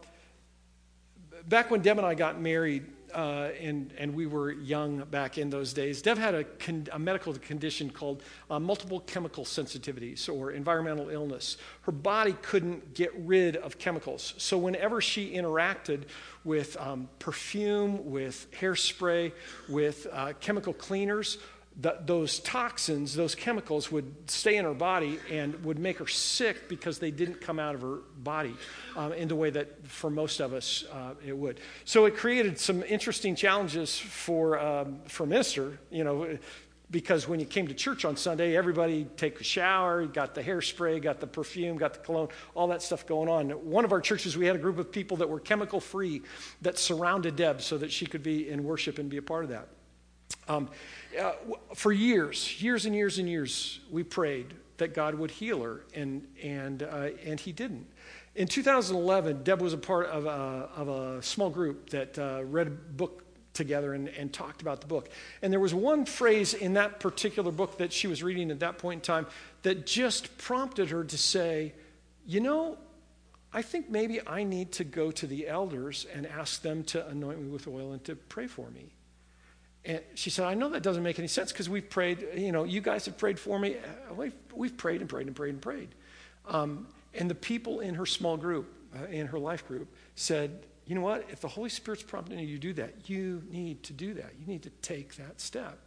back 1.49 1.71
when 1.71 1.83
Deb 1.83 1.99
and 1.99 2.07
I 2.07 2.15
got 2.15 2.41
married, 2.41 2.87
uh, 3.15 3.51
and, 3.61 3.93
and 3.99 4.15
we 4.15 4.27
were 4.27 4.53
young 4.53 4.99
back 5.11 5.39
in 5.39 5.51
those 5.51 5.73
days. 5.73 6.03
Deb 6.03 6.19
had 6.19 6.35
a, 6.35 6.45
con- 6.45 6.87
a 6.93 6.99
medical 6.99 7.33
condition 7.35 7.91
called 7.91 8.23
uh, 8.51 8.59
multiple 8.59 9.01
chemical 9.01 9.45
sensitivities 9.45 10.33
or 10.33 10.53
environmental 10.53 11.09
illness. 11.09 11.57
Her 11.83 11.93
body 11.93 12.37
couldn't 12.43 12.95
get 12.95 13.11
rid 13.17 13.57
of 13.57 13.79
chemicals. 13.79 14.35
So 14.37 14.59
whenever 14.59 15.01
she 15.01 15.33
interacted 15.33 16.05
with 16.45 16.77
um, 16.79 17.09
perfume, 17.19 18.11
with 18.11 18.47
hairspray, 18.53 19.33
with 19.69 20.07
uh, 20.13 20.33
chemical 20.41 20.73
cleaners, 20.73 21.39
the, 21.79 21.99
those 22.05 22.41
toxins, 22.41 23.15
those 23.15 23.35
chemicals 23.35 23.91
would 23.91 24.31
stay 24.31 24.57
in 24.57 24.65
her 24.65 24.75
body 24.75 25.19
and 25.31 25.65
would 25.65 25.79
make 25.79 25.99
her 25.99 26.07
sick 26.07 26.69
because 26.69 26.99
they 26.99 27.11
didn't 27.11 27.41
come 27.41 27.59
out 27.59 27.75
of 27.75 27.83
her 27.83 27.99
body 28.19 28.55
um, 28.97 29.13
in 29.13 29.29
the 29.29 29.37
way 29.37 29.51
that 29.51 29.87
for 29.87 30.11
most 30.11 30.41
of 30.41 30.53
us 30.53 30.85
uh, 30.93 31.15
it 31.25 31.37
would. 31.37 31.61
So 31.85 32.05
it 32.07 32.17
created 32.17 32.59
some 32.59 32.83
interesting 32.83 33.35
challenges 33.35 33.99
for, 33.99 34.59
um, 34.59 35.01
for 35.07 35.27
minister, 35.27 35.79
you 35.91 36.05
know, 36.05 36.39
because 36.91 37.29
when 37.29 37.39
you 37.39 37.47
came 37.47 37.69
to 37.69 37.75
church 37.75 38.05
on 38.05 38.17
Sunday, 38.17 38.57
everybody 38.57 39.05
take 39.17 39.41
a 39.41 39.45
shower, 39.45 40.05
got 40.07 40.35
the 40.35 40.43
hairspray, 40.43 41.01
got 41.01 41.21
the 41.21 41.27
perfume, 41.27 41.77
got 41.77 41.95
the 41.95 42.01
cologne, 42.01 42.29
all 42.55 42.67
that 42.69 42.83
stuff 42.83 43.07
going 43.07 43.29
on. 43.29 43.51
One 43.51 43.85
of 43.85 43.93
our 43.93 44.01
churches, 44.01 44.37
we 44.37 44.47
had 44.47 44.57
a 44.57 44.59
group 44.59 44.79
of 44.79 44.91
people 44.91 45.19
that 45.19 45.29
were 45.29 45.39
chemical 45.39 45.81
free 45.81 46.23
that 46.63 46.79
surrounded 46.79 47.37
Deb 47.37 47.63
so 47.63 47.79
that 47.79 47.93
she 47.93 48.07
could 48.07 48.25
be 48.25 48.49
in 48.49 48.65
worship 48.65 48.99
and 48.99 49.09
be 49.09 49.19
a 49.19 49.23
part 49.23 49.45
of 49.45 49.51
that. 49.51 49.69
Um, 50.49 50.69
uh, 51.21 51.33
for 51.75 51.93
years, 51.93 52.63
years 52.63 52.87
and 52.87 52.95
years 52.95 53.19
and 53.19 53.29
years, 53.29 53.81
we 53.91 54.03
prayed 54.03 54.55
that 54.79 54.95
God 54.95 55.15
would 55.15 55.31
heal 55.31 55.63
her, 55.63 55.85
and, 55.95 56.27
and, 56.43 56.83
uh, 56.83 57.11
and 57.25 57.39
He 57.39 57.53
didn't. 57.53 57.87
In 58.35 58.49
2011, 58.49 59.43
Deb 59.43 59.61
was 59.61 59.73
a 59.73 59.79
part 59.79 60.07
of 60.07 60.27
a, 60.27 60.69
of 60.77 60.89
a 60.89 61.23
small 61.23 61.51
group 61.51 61.91
that 61.91 62.19
uh, 62.19 62.43
read 62.45 62.69
a 62.69 62.71
book 62.71 63.25
together 63.53 63.95
and, 63.95 64.09
and 64.09 64.33
talked 64.33 64.63
about 64.63 64.81
the 64.81 64.87
book. 64.87 65.11
And 65.43 65.53
there 65.53 65.61
was 65.61 65.75
one 65.75 66.05
phrase 66.05 66.55
in 66.55 66.75
that 66.75 67.01
particular 67.01 67.51
book 67.51 67.79
that 67.79 67.93
she 67.93 68.07
was 68.07 68.23
reading 68.23 68.51
at 68.51 68.61
that 68.61 68.79
point 68.79 68.99
in 68.99 69.03
time 69.03 69.27
that 69.63 69.87
just 69.87 70.37
prompted 70.39 70.91
her 70.91 71.05
to 71.05 71.19
say, 71.19 71.75
You 72.27 72.41
know, 72.41 72.79
I 73.53 73.63
think 73.63 73.91
maybe 73.91 74.21
I 74.27 74.45
need 74.45 74.73
to 74.73 74.85
go 74.85 75.11
to 75.11 75.27
the 75.27 75.49
elders 75.49 76.07
and 76.15 76.27
ask 76.27 76.63
them 76.63 76.85
to 76.85 77.07
anoint 77.09 77.43
me 77.43 77.49
with 77.49 77.67
oil 77.67 77.93
and 77.93 78.03
to 78.05 78.15
pray 78.15 78.47
for 78.47 78.71
me. 78.71 78.95
And 79.85 80.01
she 80.15 80.31
said, 80.31 80.45
I 80.45 80.55
know 80.55 80.69
that 80.71 80.83
doesn't 80.83 81.03
make 81.03 81.19
any 81.19 81.29
sense 81.29 81.53
because 81.53 81.69
we've 81.69 81.89
prayed, 81.89 82.27
you 82.37 82.53
know, 82.53 82.65
you 82.65 82.81
guys 82.81 83.07
have 83.07 83.17
prayed 83.17 83.39
for 83.39 83.59
me. 83.59 83.77
We've, 84.15 84.35
we've 84.53 84.77
prayed 84.77 85.01
and 85.01 85.09
prayed 85.09 85.27
and 85.27 85.35
prayed 85.35 85.55
and 85.55 85.63
prayed. 85.63 85.89
Um, 86.47 86.87
and 87.15 87.31
the 87.31 87.35
people 87.35 87.81
in 87.81 87.95
her 87.95 88.07
small 88.07 88.37
group, 88.37 88.73
uh, 88.95 89.07
in 89.07 89.27
her 89.29 89.39
life 89.39 89.67
group, 89.67 89.89
said, 90.17 90.67
you 90.87 90.95
know 90.95 91.01
what? 91.01 91.25
If 91.31 91.41
the 91.41 91.49
Holy 91.49 91.69
Spirit's 91.71 92.03
prompting 92.03 92.39
you 92.41 92.57
to 92.57 92.59
do 92.59 92.73
that, 92.75 93.09
you 93.09 93.43
need 93.51 93.83
to 93.85 93.93
do 93.93 94.13
that. 94.15 94.33
You 94.39 94.47
need 94.47 94.65
to 94.65 94.71
take 94.83 95.17
that 95.17 95.41
step. 95.41 95.79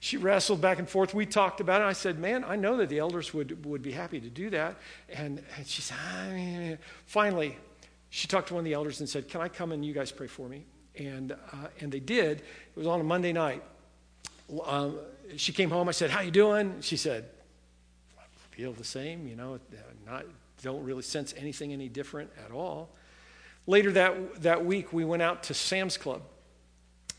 She 0.00 0.16
wrestled 0.16 0.60
back 0.60 0.78
and 0.78 0.88
forth. 0.88 1.12
We 1.12 1.26
talked 1.26 1.60
about 1.60 1.80
it. 1.80 1.84
I 1.84 1.92
said, 1.92 2.18
Man, 2.18 2.44
I 2.44 2.56
know 2.56 2.76
that 2.76 2.88
the 2.88 2.98
elders 2.98 3.34
would, 3.34 3.64
would 3.66 3.82
be 3.82 3.92
happy 3.92 4.20
to 4.20 4.30
do 4.30 4.48
that. 4.50 4.76
And, 5.08 5.42
and 5.56 5.66
she 5.66 5.82
said, 5.82 5.98
I 5.98 6.32
mean, 6.32 6.78
finally, 7.04 7.58
she 8.10 8.28
talked 8.28 8.48
to 8.48 8.54
one 8.54 8.60
of 8.60 8.64
the 8.64 8.74
elders 8.74 9.00
and 9.00 9.08
said, 9.08 9.28
Can 9.28 9.40
I 9.40 9.48
come 9.48 9.72
and 9.72 9.84
you 9.84 9.92
guys 9.92 10.12
pray 10.12 10.28
for 10.28 10.48
me? 10.48 10.64
And, 10.98 11.32
uh, 11.32 11.68
and 11.80 11.92
they 11.92 12.00
did. 12.00 12.38
It 12.40 12.76
was 12.76 12.86
on 12.86 13.00
a 13.00 13.04
Monday 13.04 13.32
night. 13.32 13.62
Um, 14.64 14.98
she 15.36 15.52
came 15.52 15.70
home. 15.70 15.88
I 15.88 15.92
said, 15.92 16.10
How 16.10 16.20
you 16.22 16.30
doing? 16.30 16.80
She 16.80 16.96
said, 16.96 17.28
I 18.18 18.24
feel 18.50 18.72
the 18.72 18.84
same, 18.84 19.28
you 19.28 19.36
know, 19.36 19.58
not, 20.06 20.24
don't 20.62 20.82
really 20.84 21.02
sense 21.02 21.34
anything 21.36 21.72
any 21.72 21.88
different 21.88 22.30
at 22.44 22.50
all. 22.50 22.90
Later 23.66 23.92
that, 23.92 24.42
that 24.42 24.64
week, 24.64 24.92
we 24.92 25.04
went 25.04 25.22
out 25.22 25.42
to 25.44 25.54
Sam's 25.54 25.96
Club. 25.96 26.22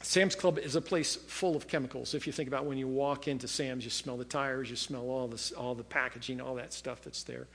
Sam's 0.01 0.35
Club 0.35 0.57
is 0.57 0.75
a 0.75 0.81
place 0.81 1.15
full 1.15 1.55
of 1.55 1.67
chemicals. 1.67 2.13
If 2.13 2.25
you 2.25 2.33
think 2.33 2.47
about 2.47 2.65
when 2.65 2.77
you 2.77 2.87
walk 2.87 3.27
into 3.27 3.47
Sam's, 3.47 3.83
you 3.83 3.91
smell 3.91 4.17
the 4.17 4.25
tires, 4.25 4.69
you 4.69 4.75
smell 4.75 5.09
all, 5.09 5.27
this, 5.27 5.51
all 5.51 5.75
the 5.75 5.83
packaging, 5.83 6.41
all 6.41 6.55
that 6.55 6.73
stuff 6.73 7.01
that's 7.01 7.23
there. 7.23 7.47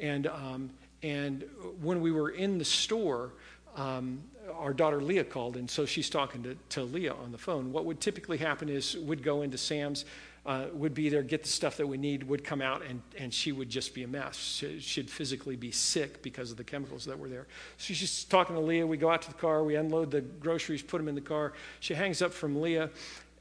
And, 0.00 0.26
um, 0.26 0.70
and 1.02 1.44
when 1.80 2.00
we 2.00 2.12
were 2.12 2.30
in 2.30 2.58
the 2.58 2.64
store, 2.64 3.32
um, 3.76 4.22
our 4.58 4.72
daughter 4.72 5.00
Leah 5.02 5.24
called, 5.24 5.56
and 5.56 5.70
so 5.70 5.84
she's 5.86 6.10
talking 6.10 6.42
to, 6.42 6.56
to 6.70 6.82
Leah 6.82 7.14
on 7.14 7.30
the 7.32 7.38
phone. 7.38 7.72
What 7.72 7.84
would 7.84 8.00
typically 8.00 8.38
happen 8.38 8.68
is 8.68 8.96
we'd 8.96 9.22
go 9.22 9.42
into 9.42 9.58
Sam's, 9.58 10.04
uh, 10.46 10.66
would 10.72 10.94
be 10.94 11.08
there, 11.08 11.22
get 11.22 11.42
the 11.42 11.48
stuff 11.48 11.76
that 11.76 11.86
we 11.86 11.98
need, 11.98 12.22
would 12.22 12.44
come 12.44 12.62
out, 12.62 12.82
and, 12.88 13.02
and 13.18 13.34
she 13.34 13.52
would 13.52 13.68
just 13.68 13.94
be 13.94 14.04
a 14.04 14.08
mess. 14.08 14.36
She, 14.36 14.80
she'd 14.80 15.10
physically 15.10 15.56
be 15.56 15.72
sick 15.72 16.22
because 16.22 16.50
of 16.50 16.56
the 16.56 16.64
chemicals 16.64 17.04
that 17.04 17.18
were 17.18 17.28
there. 17.28 17.46
So 17.76 17.94
she's 17.94 18.24
talking 18.24 18.54
to 18.56 18.62
Leah. 18.62 18.86
We 18.86 18.96
go 18.96 19.10
out 19.10 19.22
to 19.22 19.28
the 19.28 19.34
car, 19.34 19.64
we 19.64 19.74
unload 19.74 20.10
the 20.10 20.20
groceries, 20.20 20.82
put 20.82 20.98
them 20.98 21.08
in 21.08 21.14
the 21.14 21.20
car. 21.20 21.52
She 21.80 21.94
hangs 21.94 22.22
up 22.22 22.32
from 22.32 22.60
Leah, 22.60 22.90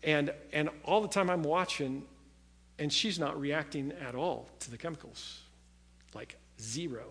and, 0.03 0.33
and 0.51 0.69
all 0.83 1.01
the 1.01 1.07
time 1.07 1.29
I'm 1.29 1.43
watching, 1.43 2.03
and 2.79 2.91
she's 2.91 3.19
not 3.19 3.39
reacting 3.39 3.93
at 4.05 4.15
all 4.15 4.49
to 4.59 4.71
the 4.71 4.77
chemicals 4.77 5.41
like 6.13 6.37
zero. 6.59 7.05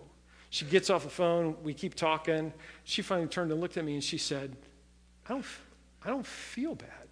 She 0.55 0.63
gets 0.63 0.89
off 0.89 1.03
the 1.03 1.09
phone, 1.09 1.57
we 1.63 1.73
keep 1.73 1.95
talking. 1.95 2.53
She 2.85 3.01
finally 3.01 3.27
turned 3.27 3.51
and 3.51 3.59
looked 3.59 3.75
at 3.75 3.83
me 3.83 3.95
and 3.95 4.01
she 4.01 4.17
said, 4.17 4.55
I 5.27 5.33
don't, 5.33 5.45
I 6.01 6.07
don't 6.07 6.25
feel 6.25 6.75
bad. 6.75 7.09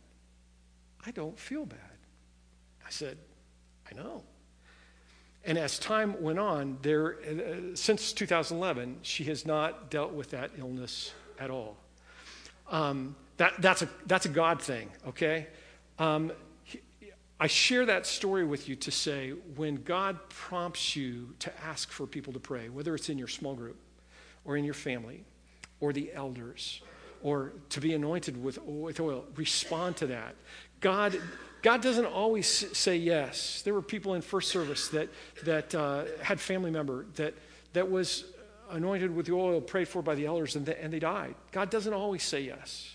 I 1.05 1.11
don't 1.11 1.37
feel 1.37 1.65
bad. 1.65 1.97
I 2.87 2.89
said, 2.89 3.17
I 3.91 3.95
know. 3.95 4.23
And 5.43 5.57
as 5.57 5.77
time 5.77 6.21
went 6.23 6.39
on, 6.39 6.77
there, 6.83 7.17
uh, 7.19 7.75
since 7.75 8.13
2011, 8.13 8.99
she 9.01 9.25
has 9.25 9.45
not 9.45 9.91
dealt 9.91 10.13
with 10.13 10.29
that 10.29 10.51
illness 10.57 11.11
at 11.37 11.51
all. 11.51 11.75
Um, 12.69 13.13
that, 13.35 13.61
that's, 13.61 13.81
a, 13.81 13.89
that's 14.05 14.25
a 14.25 14.29
God 14.29 14.61
thing, 14.61 14.89
okay? 15.05 15.47
Um, 15.99 16.31
I 17.43 17.47
share 17.47 17.85
that 17.87 18.05
story 18.05 18.45
with 18.45 18.69
you 18.69 18.77
to 18.77 18.89
say 18.89 19.31
when 19.57 19.83
God 19.83 20.17
prompts 20.29 20.95
you 20.95 21.35
to 21.39 21.51
ask 21.61 21.91
for 21.91 22.07
people 22.07 22.31
to 22.31 22.39
pray, 22.39 22.69
whether 22.69 22.95
it's 22.95 23.09
in 23.09 23.17
your 23.17 23.27
small 23.27 23.53
group 23.53 23.75
or 24.45 24.55
in 24.55 24.63
your 24.63 24.73
family 24.73 25.25
or 25.81 25.91
the 25.91 26.13
elders 26.13 26.79
or 27.21 27.51
to 27.71 27.81
be 27.81 27.93
anointed 27.95 28.41
with, 28.41 28.59
oil, 28.65 29.25
respond 29.35 29.97
to 29.97 30.07
that. 30.07 30.35
God 30.79 31.19
God 31.61 31.81
doesn't 31.81 32.05
always 32.05 32.47
say 32.77 32.95
yes. 32.95 33.61
There 33.63 33.73
were 33.73 33.81
people 33.81 34.13
in 34.13 34.21
first 34.21 34.49
service 34.49 34.87
that, 34.89 35.09
that 35.43 35.75
uh, 35.75 36.05
had 36.21 36.39
family 36.39 36.71
member 36.71 37.07
that, 37.15 37.33
that 37.73 37.91
was 37.91 38.23
anointed 38.69 39.13
with 39.13 39.25
the 39.25 39.33
oil, 39.33 39.59
prayed 39.59 39.89
for 39.89 40.01
by 40.01 40.15
the 40.15 40.27
elders, 40.27 40.55
and, 40.55 40.65
the, 40.65 40.81
and 40.81 40.93
they 40.93 40.99
died. 40.99 41.35
God 41.51 41.69
doesn't 41.69 41.93
always 41.93 42.23
say 42.23 42.39
yes. 42.39 42.89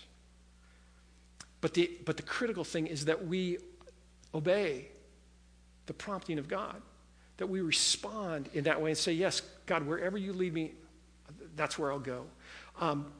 But 1.61 1.73
the, 1.73 1.91
but 2.05 2.17
the 2.17 2.23
critical 2.23 2.63
thing 2.63 2.87
is 2.87 3.05
that 3.05 3.27
we 3.27 3.59
obey 4.33 4.87
the 5.85 5.93
prompting 5.93 6.37
of 6.37 6.47
God, 6.47 6.81
that 7.37 7.47
we 7.47 7.61
respond 7.61 8.49
in 8.53 8.65
that 8.65 8.81
way 8.81 8.91
and 8.91 8.97
say, 8.97 9.11
Yes, 9.13 9.41
God, 9.65 9.87
wherever 9.87 10.17
you 10.17 10.33
lead 10.33 10.53
me, 10.53 10.73
that's 11.55 11.79
where 11.79 11.91
I'll 11.91 11.99
go. 11.99 12.25
Um, 12.79 13.11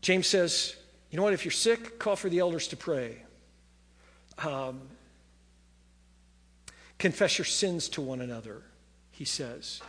James 0.00 0.26
says, 0.26 0.76
You 1.10 1.16
know 1.16 1.22
what? 1.24 1.32
If 1.32 1.44
you're 1.44 1.52
sick, 1.52 1.98
call 1.98 2.16
for 2.16 2.28
the 2.28 2.38
elders 2.38 2.68
to 2.68 2.76
pray. 2.76 3.22
Um, 4.38 4.82
confess 6.98 7.38
your 7.38 7.44
sins 7.44 7.88
to 7.90 8.00
one 8.00 8.20
another, 8.20 8.62
he 9.10 9.24
says. 9.24 9.80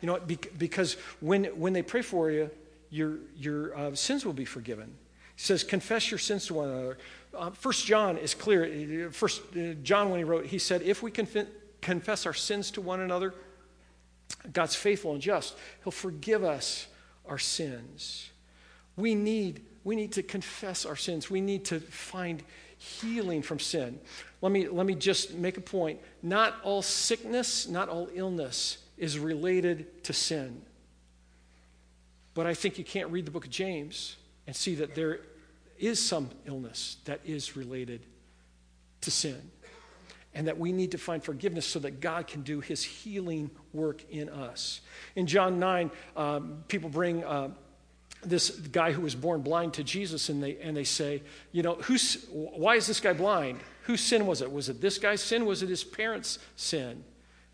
You 0.00 0.06
know 0.06 0.14
what? 0.14 0.58
because 0.58 0.94
when, 1.20 1.44
when 1.44 1.72
they 1.72 1.82
pray 1.82 2.02
for 2.02 2.30
you, 2.30 2.50
your, 2.90 3.18
your 3.36 3.76
uh, 3.76 3.94
sins 3.94 4.24
will 4.24 4.32
be 4.32 4.44
forgiven. 4.44 4.94
He 5.36 5.42
says, 5.42 5.62
confess 5.64 6.10
your 6.10 6.18
sins 6.18 6.46
to 6.46 6.54
one 6.54 6.68
another. 6.68 6.98
Uh, 7.36 7.50
First 7.50 7.86
John 7.86 8.16
is 8.16 8.34
clear. 8.34 9.10
First 9.10 9.42
uh, 9.56 9.74
John, 9.82 10.10
when 10.10 10.18
he 10.18 10.24
wrote, 10.24 10.46
he 10.46 10.58
said, 10.58 10.82
if 10.82 11.02
we 11.02 11.10
conf- 11.10 11.48
confess 11.80 12.26
our 12.26 12.34
sins 12.34 12.70
to 12.72 12.80
one 12.80 13.00
another, 13.00 13.34
God's 14.52 14.74
faithful 14.74 15.12
and 15.12 15.20
just. 15.20 15.56
He'll 15.84 15.92
forgive 15.92 16.44
us 16.44 16.86
our 17.26 17.38
sins. 17.38 18.30
We 18.96 19.14
need, 19.14 19.64
we 19.84 19.96
need 19.96 20.12
to 20.12 20.22
confess 20.22 20.86
our 20.86 20.96
sins. 20.96 21.30
We 21.30 21.40
need 21.40 21.64
to 21.66 21.80
find 21.80 22.42
healing 22.78 23.42
from 23.42 23.58
sin. 23.58 24.00
Let 24.42 24.52
me, 24.52 24.68
let 24.68 24.86
me 24.86 24.94
just 24.94 25.34
make 25.34 25.56
a 25.56 25.60
point. 25.60 26.00
Not 26.22 26.54
all 26.62 26.82
sickness, 26.82 27.68
not 27.68 27.88
all 27.88 28.08
illness 28.14 28.78
is 28.98 29.18
related 29.18 30.04
to 30.04 30.12
sin. 30.12 30.62
But 32.34 32.46
I 32.46 32.54
think 32.54 32.78
you 32.78 32.84
can't 32.84 33.10
read 33.10 33.26
the 33.26 33.30
book 33.30 33.44
of 33.44 33.50
James 33.50 34.16
and 34.46 34.54
see 34.54 34.74
that 34.76 34.94
there 34.94 35.20
is 35.78 36.04
some 36.04 36.30
illness 36.46 36.96
that 37.04 37.20
is 37.24 37.56
related 37.56 38.06
to 39.02 39.10
sin. 39.10 39.50
And 40.34 40.48
that 40.48 40.58
we 40.58 40.70
need 40.70 40.90
to 40.92 40.98
find 40.98 41.24
forgiveness 41.24 41.64
so 41.66 41.78
that 41.78 42.00
God 42.00 42.26
can 42.26 42.42
do 42.42 42.60
his 42.60 42.82
healing 42.82 43.50
work 43.72 44.04
in 44.10 44.28
us. 44.28 44.82
In 45.14 45.26
John 45.26 45.58
9, 45.58 45.90
um, 46.16 46.64
people 46.68 46.90
bring. 46.90 47.24
Uh, 47.24 47.50
this 48.22 48.50
guy 48.50 48.92
who 48.92 49.02
was 49.02 49.14
born 49.14 49.42
blind 49.42 49.74
to 49.74 49.84
Jesus, 49.84 50.28
and 50.28 50.42
they, 50.42 50.56
and 50.56 50.76
they 50.76 50.84
say, 50.84 51.22
you 51.52 51.62
know, 51.62 51.74
who's, 51.74 52.26
why 52.30 52.74
is 52.74 52.86
this 52.86 52.98
guy 52.98 53.12
blind? 53.12 53.60
Whose 53.82 54.00
sin 54.00 54.26
was 54.26 54.42
it? 54.42 54.50
Was 54.50 54.68
it 54.68 54.80
this 54.80 54.98
guy's 54.98 55.22
sin? 55.22 55.46
Was 55.46 55.62
it 55.62 55.68
his 55.68 55.84
parents' 55.84 56.38
sin? 56.56 57.04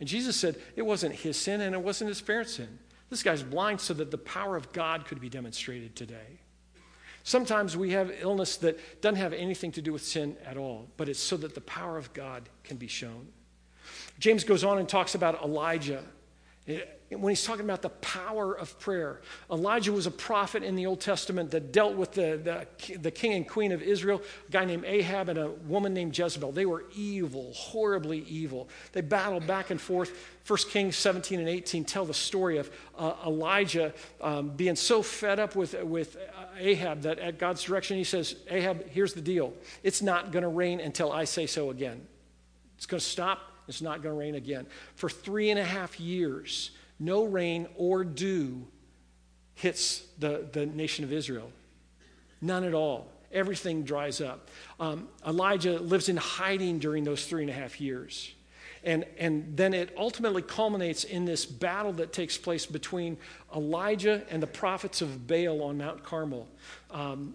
And 0.01 0.09
Jesus 0.09 0.37
said, 0.37 0.57
it 0.75 0.83
wasn't 0.83 1.15
his 1.15 1.37
sin 1.37 1.61
and 1.61 1.75
it 1.75 1.83
wasn't 1.83 2.09
his 2.09 2.21
parents' 2.21 2.55
sin. 2.55 2.79
This 3.11 3.23
guy's 3.23 3.43
blind 3.43 3.81
so 3.81 3.93
that 3.95 4.11
the 4.11 4.19
power 4.19 4.57
of 4.57 4.73
God 4.73 5.05
could 5.05 5.21
be 5.21 5.29
demonstrated 5.29 5.95
today. 5.95 6.41
Sometimes 7.25 7.77
we 7.77 7.91
have 7.91 8.13
illness 8.21 8.57
that 8.59 8.79
doesn't 9.01 9.17
have 9.17 9.33
anything 9.33 9.73
to 9.73 9.83
do 9.83 9.93
with 9.93 10.03
sin 10.03 10.37
at 10.45 10.57
all, 10.57 10.89
but 10.97 11.09
it's 11.09 11.21
so 11.21 11.37
that 11.37 11.55
the 11.55 11.61
power 11.61 11.97
of 11.97 12.13
God 12.13 12.49
can 12.65 12.77
be 12.77 12.89
shown. 12.89 13.29
James 14.19 14.45
goes 14.45 14.65
on 14.65 14.79
and 14.79 14.89
talks 14.89 15.15
about 15.15 15.43
Elijah 15.43 16.03
when 16.67 17.31
he's 17.31 17.45
talking 17.45 17.65
about 17.65 17.83
the 17.83 17.89
power 17.89 18.57
of 18.57 18.79
prayer. 18.79 19.21
Elijah 19.51 19.93
was 19.93 20.07
a 20.07 20.11
prophet 20.11 20.63
in 20.63 20.77
the 20.77 20.87
Old 20.87 21.01
Testament 21.01 21.51
that 21.51 21.73
dealt 21.73 21.97
with 21.97 22.13
the, 22.13 22.41
the, 22.43 22.99
the, 22.99 23.11
king 23.11 23.35
and 23.35 23.47
queen 23.49 23.73
of 23.73 23.83
Israel, 23.83 24.23
a 24.49 24.51
guy 24.53 24.65
named 24.65 24.85
Ahab 24.85 25.29
and 25.29 25.39
a 25.39 25.51
woman 25.51 25.93
named 25.93 26.17
Jezebel. 26.17 26.53
They 26.53 26.65
were 26.65 26.85
evil, 26.95 27.53
horribly 27.53 28.21
evil. 28.21 28.69
They 28.93 29.01
battled 29.01 29.47
back 29.47 29.71
and 29.71 29.81
forth. 29.81 30.13
1 30.47 30.59
Kings 30.71 30.97
17 30.97 31.41
and 31.41 31.49
18 31.49 31.85
tell 31.85 32.05
the 32.05 32.15
story 32.15 32.59
of 32.59 32.71
uh, 32.97 33.15
Elijah 33.27 33.93
um, 34.21 34.51
being 34.51 34.77
so 34.77 35.03
fed 35.03 35.41
up 35.41 35.57
with, 35.57 35.75
with 35.83 36.17
Ahab 36.59 37.03
that 37.03 37.19
at 37.19 37.39
God's 37.39 37.63
direction 37.63 37.97
he 37.97 38.05
says, 38.05 38.37
Ahab, 38.49 38.89
here's 38.89 39.15
the 39.15 39.21
deal. 39.21 39.53
It's 39.83 40.01
not 40.01 40.31
going 40.31 40.43
to 40.43 40.49
rain 40.49 40.81
until 40.81 41.13
I 41.13 41.25
say 41.25 41.47
so 41.47 41.71
again. 41.71 42.07
It's 42.77 42.87
going 42.87 43.01
to 43.01 43.07
stop 43.07 43.52
it's 43.73 43.83
not 43.83 44.03
going 44.03 44.15
to 44.15 44.19
rain 44.19 44.35
again. 44.35 44.67
For 44.95 45.09
three 45.09 45.51
and 45.51 45.59
a 45.59 45.65
half 45.65 45.99
years, 45.99 46.71
no 46.99 47.25
rain 47.25 47.67
or 47.77 48.05
dew 48.05 48.67
hits 49.55 50.05
the, 50.19 50.47
the 50.53 50.67
nation 50.67 51.05
of 51.05 51.13
Israel. 51.13 51.51
None 52.41 52.65
at 52.65 52.75
all. 52.75 53.09
Everything 53.33 53.83
dries 53.83 54.21
up. 54.21 54.51
Um, 54.79 55.09
Elijah 55.27 55.79
lives 55.79 56.09
in 56.09 56.17
hiding 56.17 56.79
during 56.79 57.05
those 57.05 57.25
three 57.25 57.43
and 57.43 57.51
a 57.51 57.55
half 57.55 57.81
years. 57.81 58.33
And, 58.85 59.07
and 59.17 59.57
then 59.57 59.75
it 59.75 59.95
ultimately 59.97 60.43
culminates 60.43 61.05
in 61.05 61.25
this 61.25 61.47
battle 61.47 61.93
that 61.95 62.13
takes 62.13 62.37
place 62.37 62.67
between 62.67 63.17
Elijah 63.55 64.23
and 64.29 64.43
the 64.43 64.47
prophets 64.47 65.01
of 65.01 65.27
Baal 65.27 65.63
on 65.63 65.79
Mount 65.79 66.03
Carmel. 66.03 66.49
Um, 66.91 67.35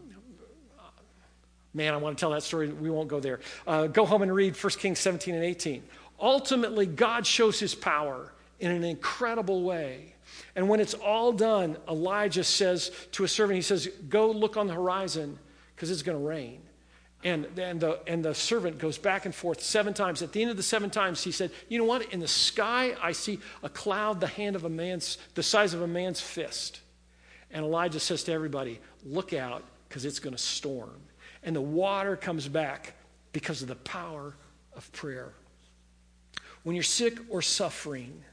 man, 1.74 1.94
I 1.94 1.98
want 1.98 2.18
to 2.18 2.20
tell 2.20 2.32
that 2.32 2.44
story. 2.44 2.68
We 2.68 2.90
won't 2.90 3.08
go 3.08 3.20
there. 3.20 3.40
Uh, 3.66 3.88
go 3.88 4.06
home 4.06 4.24
and 4.24 4.34
read 4.34 4.62
1 4.62 4.74
Kings 4.74 5.00
17 5.00 5.36
and 5.36 5.44
18. 5.44 5.84
Ultimately, 6.20 6.86
God 6.86 7.26
shows 7.26 7.60
his 7.60 7.76
power 7.76 8.34
in 8.60 8.72
an 8.72 8.84
incredible 8.84 9.64
way. 9.64 10.14
And 10.56 10.68
when 10.68 10.80
it's 10.80 10.94
all 10.94 11.32
done, 11.32 11.78
Elijah 11.88 12.44
says 12.44 12.92
to 13.14 13.24
a 13.24 13.28
servant, 13.28 13.56
he 13.56 13.62
says, 13.62 13.88
Go 14.10 14.32
look 14.32 14.58
on 14.58 14.68
the 14.68 14.74
horizon 14.74 15.38
because 15.76 15.92
it's 15.92 16.02
going 16.02 16.18
to 16.18 16.24
rain. 16.24 16.62
And, 17.24 17.48
and, 17.58 17.80
the, 17.80 18.00
and 18.08 18.24
the 18.24 18.36
servant 18.36 18.78
goes 18.78 18.98
back 18.98 19.26
and 19.26 19.34
forth 19.34 19.62
seven 19.62 19.94
times. 19.94 20.22
At 20.22 20.34
the 20.34 20.42
end 20.42 20.52
of 20.52 20.58
the 20.58 20.64
seven 20.64 20.90
times, 20.90 21.24
he 21.24 21.32
said, 21.32 21.52
You 21.70 21.80
know 21.80 21.86
what? 21.86 22.14
In 22.14 22.20
the 22.20 22.28
sky, 22.28 22.96
I 23.02 23.12
see 23.12 23.40
a 23.64 23.70
cloud 23.70 24.20
the 24.20 24.28
hand 24.28 24.56
of 24.56 24.66
a 24.66 24.70
man's, 24.70 25.18
the 25.36 25.44
size 25.44 25.74
of 25.74 25.82
a 25.82 25.88
man's 25.88 26.22
fist. 26.22 26.82
And 27.52 27.64
Elijah 27.64 28.00
says 28.00 28.24
to 28.24 28.32
everybody, 28.32 28.80
Look 29.04 29.34
out, 29.34 29.64
because 29.88 30.06
it's 30.06 30.20
going 30.20 30.36
to 30.36 30.42
storm. 30.42 31.02
And 31.44 31.56
the 31.56 31.62
water 31.62 32.16
comes 32.16 32.48
back 32.48 32.94
because 33.32 33.62
of 33.62 33.68
the 33.68 33.76
power 33.76 34.36
of 34.76 34.92
prayer. 34.92 35.34
When 36.68 36.76
you're 36.76 36.84
sick 36.84 37.18
or 37.30 37.42
suffering, 37.42 38.26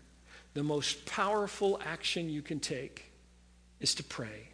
the 0.54 0.64
most 0.64 1.06
powerful 1.06 1.80
action 1.86 2.28
you 2.28 2.42
can 2.42 2.58
take 2.58 3.12
is 3.78 3.94
to 3.94 4.02
pray. 4.02 4.48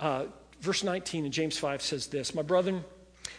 Uh, 0.00 0.24
verse 0.60 0.82
19 0.82 1.26
in 1.26 1.30
James 1.30 1.56
5 1.58 1.80
says 1.80 2.08
this 2.08 2.34
My 2.34 2.42
brethren, 2.42 2.84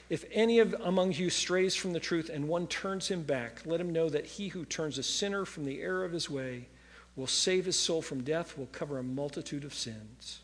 if 0.10 0.23
any 0.31 0.60
of 0.60 0.73
among 0.81 1.12
you 1.12 1.29
strays 1.29 1.75
from 1.75 1.91
the 1.91 1.99
truth 1.99 2.29
and 2.29 2.47
one 2.47 2.67
turns 2.67 3.10
him 3.10 3.23
back, 3.23 3.63
let 3.65 3.81
him 3.81 3.91
know 3.91 4.07
that 4.07 4.25
he 4.25 4.47
who 4.47 4.63
turns 4.63 4.97
a 4.97 5.03
sinner 5.03 5.43
from 5.43 5.65
the 5.65 5.81
error 5.81 6.05
of 6.05 6.13
his 6.13 6.29
way 6.29 6.69
will 7.17 7.27
save 7.27 7.65
his 7.65 7.77
soul 7.77 8.01
from 8.01 8.23
death, 8.23 8.57
will 8.57 8.67
cover 8.67 8.97
a 8.97 9.03
multitude 9.03 9.65
of 9.65 9.73
sins. 9.73 10.39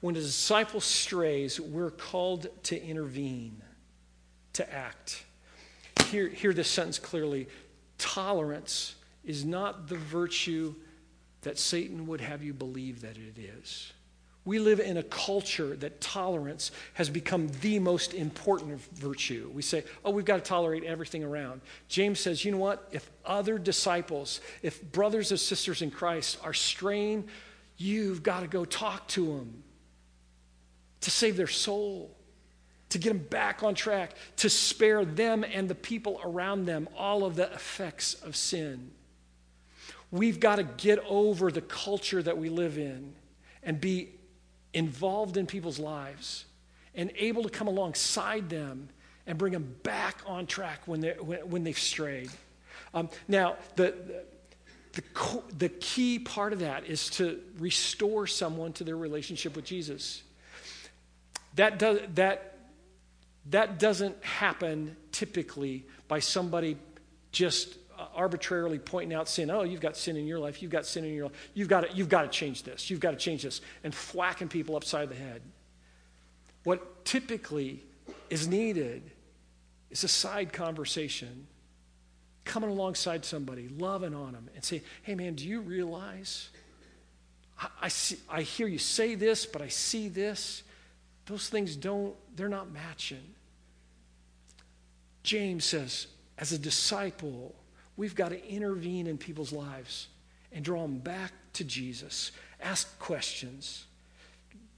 When 0.00 0.14
a 0.14 0.20
disciple 0.20 0.80
strays, 0.80 1.60
we're 1.60 1.90
called 1.90 2.46
to 2.64 2.80
intervene, 2.80 3.62
to 4.54 4.72
act. 4.72 5.24
Hear, 6.06 6.28
hear 6.28 6.52
this 6.52 6.68
sentence 6.68 6.98
clearly. 6.98 7.48
Tolerance 7.98 8.94
is 9.24 9.44
not 9.44 9.88
the 9.88 9.96
virtue 9.96 10.74
that 11.42 11.58
Satan 11.58 12.06
would 12.06 12.20
have 12.20 12.42
you 12.42 12.52
believe 12.52 13.00
that 13.00 13.16
it 13.16 13.40
is. 13.40 13.92
We 14.44 14.58
live 14.60 14.80
in 14.80 14.96
a 14.96 15.02
culture 15.02 15.76
that 15.76 16.00
tolerance 16.00 16.70
has 16.94 17.10
become 17.10 17.48
the 17.60 17.78
most 17.80 18.14
important 18.14 18.80
virtue. 18.94 19.50
We 19.52 19.62
say, 19.62 19.84
oh, 20.04 20.10
we've 20.10 20.24
got 20.24 20.36
to 20.36 20.42
tolerate 20.42 20.84
everything 20.84 21.22
around. 21.22 21.60
James 21.88 22.20
says, 22.20 22.44
you 22.44 22.52
know 22.52 22.58
what? 22.58 22.88
If 22.92 23.10
other 23.26 23.58
disciples, 23.58 24.40
if 24.62 24.80
brothers 24.92 25.32
and 25.32 25.40
sisters 25.40 25.82
in 25.82 25.90
Christ 25.90 26.38
are 26.42 26.54
straying, 26.54 27.28
you've 27.76 28.22
got 28.22 28.40
to 28.40 28.46
go 28.46 28.64
talk 28.64 29.06
to 29.08 29.26
them 29.26 29.64
to 31.00 31.10
save 31.10 31.36
their 31.36 31.46
soul, 31.46 32.14
to 32.90 32.98
get 32.98 33.10
them 33.10 33.18
back 33.18 33.62
on 33.62 33.74
track, 33.74 34.14
to 34.36 34.48
spare 34.48 35.04
them 35.04 35.44
and 35.44 35.68
the 35.68 35.74
people 35.74 36.20
around 36.24 36.64
them 36.64 36.88
all 36.96 37.24
of 37.24 37.36
the 37.36 37.52
effects 37.52 38.14
of 38.14 38.34
sin. 38.34 38.90
We've 40.10 40.40
got 40.40 40.56
to 40.56 40.64
get 40.64 40.98
over 41.06 41.50
the 41.50 41.60
culture 41.60 42.22
that 42.22 42.38
we 42.38 42.48
live 42.48 42.78
in 42.78 43.14
and 43.62 43.80
be 43.80 44.10
involved 44.72 45.36
in 45.36 45.46
people's 45.46 45.78
lives 45.78 46.46
and 46.94 47.12
able 47.16 47.42
to 47.42 47.50
come 47.50 47.68
alongside 47.68 48.48
them 48.48 48.88
and 49.26 49.36
bring 49.36 49.52
them 49.52 49.76
back 49.82 50.22
on 50.26 50.46
track 50.46 50.80
when, 50.86 51.00
they 51.00 51.12
when, 51.20 51.40
when 51.50 51.64
they've 51.64 51.78
strayed. 51.78 52.30
Um, 52.94 53.10
now, 53.28 53.56
the, 53.76 53.94
the, 54.92 55.02
the 55.58 55.68
key 55.68 56.18
part 56.18 56.54
of 56.54 56.60
that 56.60 56.86
is 56.86 57.10
to 57.10 57.40
restore 57.58 58.26
someone 58.26 58.72
to 58.74 58.84
their 58.84 58.96
relationship 58.96 59.54
with 59.54 59.66
Jesus. 59.66 60.22
That, 61.58 61.76
does, 61.80 61.98
that, 62.14 62.56
that 63.50 63.80
doesn't 63.80 64.22
happen 64.22 64.96
typically 65.10 65.84
by 66.06 66.20
somebody 66.20 66.76
just 67.32 67.76
uh, 67.98 68.06
arbitrarily 68.14 68.78
pointing 68.78 69.12
out 69.12 69.28
sin. 69.28 69.50
Oh, 69.50 69.64
you've 69.64 69.80
got 69.80 69.96
sin 69.96 70.16
in 70.16 70.28
your 70.28 70.38
life. 70.38 70.62
You've 70.62 70.70
got 70.70 70.86
sin 70.86 71.04
in 71.04 71.12
your 71.14 71.24
life. 71.24 71.50
You've 71.54 71.66
got 71.66 71.80
to, 71.80 71.96
you've 71.96 72.08
got 72.08 72.22
to 72.22 72.28
change 72.28 72.62
this. 72.62 72.90
You've 72.90 73.00
got 73.00 73.10
to 73.10 73.16
change 73.16 73.42
this. 73.42 73.60
And 73.82 73.92
thwacking 73.92 74.46
people 74.46 74.76
upside 74.76 75.08
the 75.08 75.16
head. 75.16 75.42
What 76.62 77.04
typically 77.04 77.82
is 78.30 78.46
needed 78.46 79.10
is 79.90 80.04
a 80.04 80.08
side 80.08 80.52
conversation. 80.52 81.48
Coming 82.44 82.70
alongside 82.70 83.24
somebody, 83.24 83.66
loving 83.66 84.14
on 84.14 84.30
them, 84.30 84.48
and 84.54 84.62
say, 84.62 84.82
hey 85.02 85.16
man, 85.16 85.34
do 85.34 85.44
you 85.44 85.60
realize? 85.60 86.50
I, 87.60 87.66
I, 87.82 87.88
see, 87.88 88.18
I 88.30 88.42
hear 88.42 88.68
you 88.68 88.78
say 88.78 89.16
this, 89.16 89.44
but 89.44 89.60
I 89.60 89.68
see 89.68 90.08
this. 90.08 90.62
Those 91.28 91.48
things 91.48 91.76
don't, 91.76 92.14
they're 92.34 92.48
not 92.48 92.72
matching. 92.72 93.34
James 95.22 95.64
says, 95.64 96.08
as 96.38 96.52
a 96.52 96.58
disciple, 96.58 97.54
We've 97.98 98.14
got 98.14 98.28
to 98.28 98.48
intervene 98.48 99.08
in 99.08 99.18
people's 99.18 99.52
lives 99.52 100.06
and 100.52 100.64
draw 100.64 100.82
them 100.82 100.98
back 100.98 101.32
to 101.54 101.64
Jesus. 101.64 102.30
Ask 102.62 102.96
questions. 103.00 103.86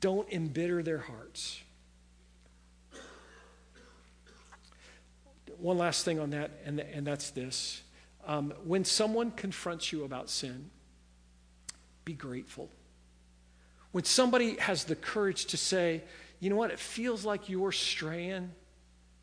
Don't 0.01 0.27
embitter 0.33 0.83
their 0.83 0.99
hearts. 0.99 1.61
One 5.59 5.77
last 5.77 6.07
thing 6.07 6.19
on 6.19 6.31
that, 6.31 6.51
and, 6.65 6.81
and 6.81 7.07
that's 7.07 7.29
this. 7.29 7.83
Um, 8.27 8.55
when 8.65 8.87
someone 8.87 9.33
confronts 9.33 9.93
you 9.93 10.05
about 10.05 10.31
sin, 10.31 10.71
be 12.07 12.15
grateful. 12.15 12.71
When 13.93 14.05
somebody 14.05 14.57
has 14.57 14.85
the 14.85 14.97
courage 14.97 15.45
to 15.47 15.59
say, 15.59 16.01
you 16.41 16.51
know 16.51 16.57
what, 16.57 16.71
it 16.71 16.79
feels 16.79 17.25
like 17.25 17.49
you're 17.49 17.73
straying 17.73 18.51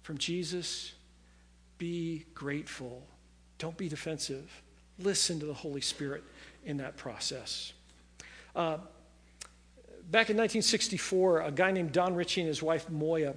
from 0.04 0.18
Jesus, 0.18 0.94
be 1.78 2.26
grateful 2.34 3.04
don't 3.58 3.78
be 3.78 3.90
defensive. 3.90 4.62
Listen 5.00 5.40
to 5.40 5.46
the 5.46 5.54
Holy 5.54 5.82
Spirit 5.82 6.24
in 6.66 6.78
that 6.78 6.98
process. 6.98 7.74
Uh, 8.56 8.78
back 10.10 10.30
in 10.30 10.38
1964, 10.38 11.42
a 11.42 11.52
guy 11.52 11.72
named 11.72 11.92
Don 11.92 12.16
Ritchie 12.16 12.42
and 12.42 12.48
his 12.48 12.62
wife 12.62 12.90
Moya 12.90 13.36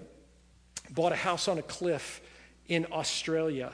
bought 0.91 1.13
a 1.13 1.17
house 1.17 1.49
on 1.49 1.59
a 1.59 1.63
cliff 1.63 2.21
in 2.69 2.87
Australia. 2.93 3.73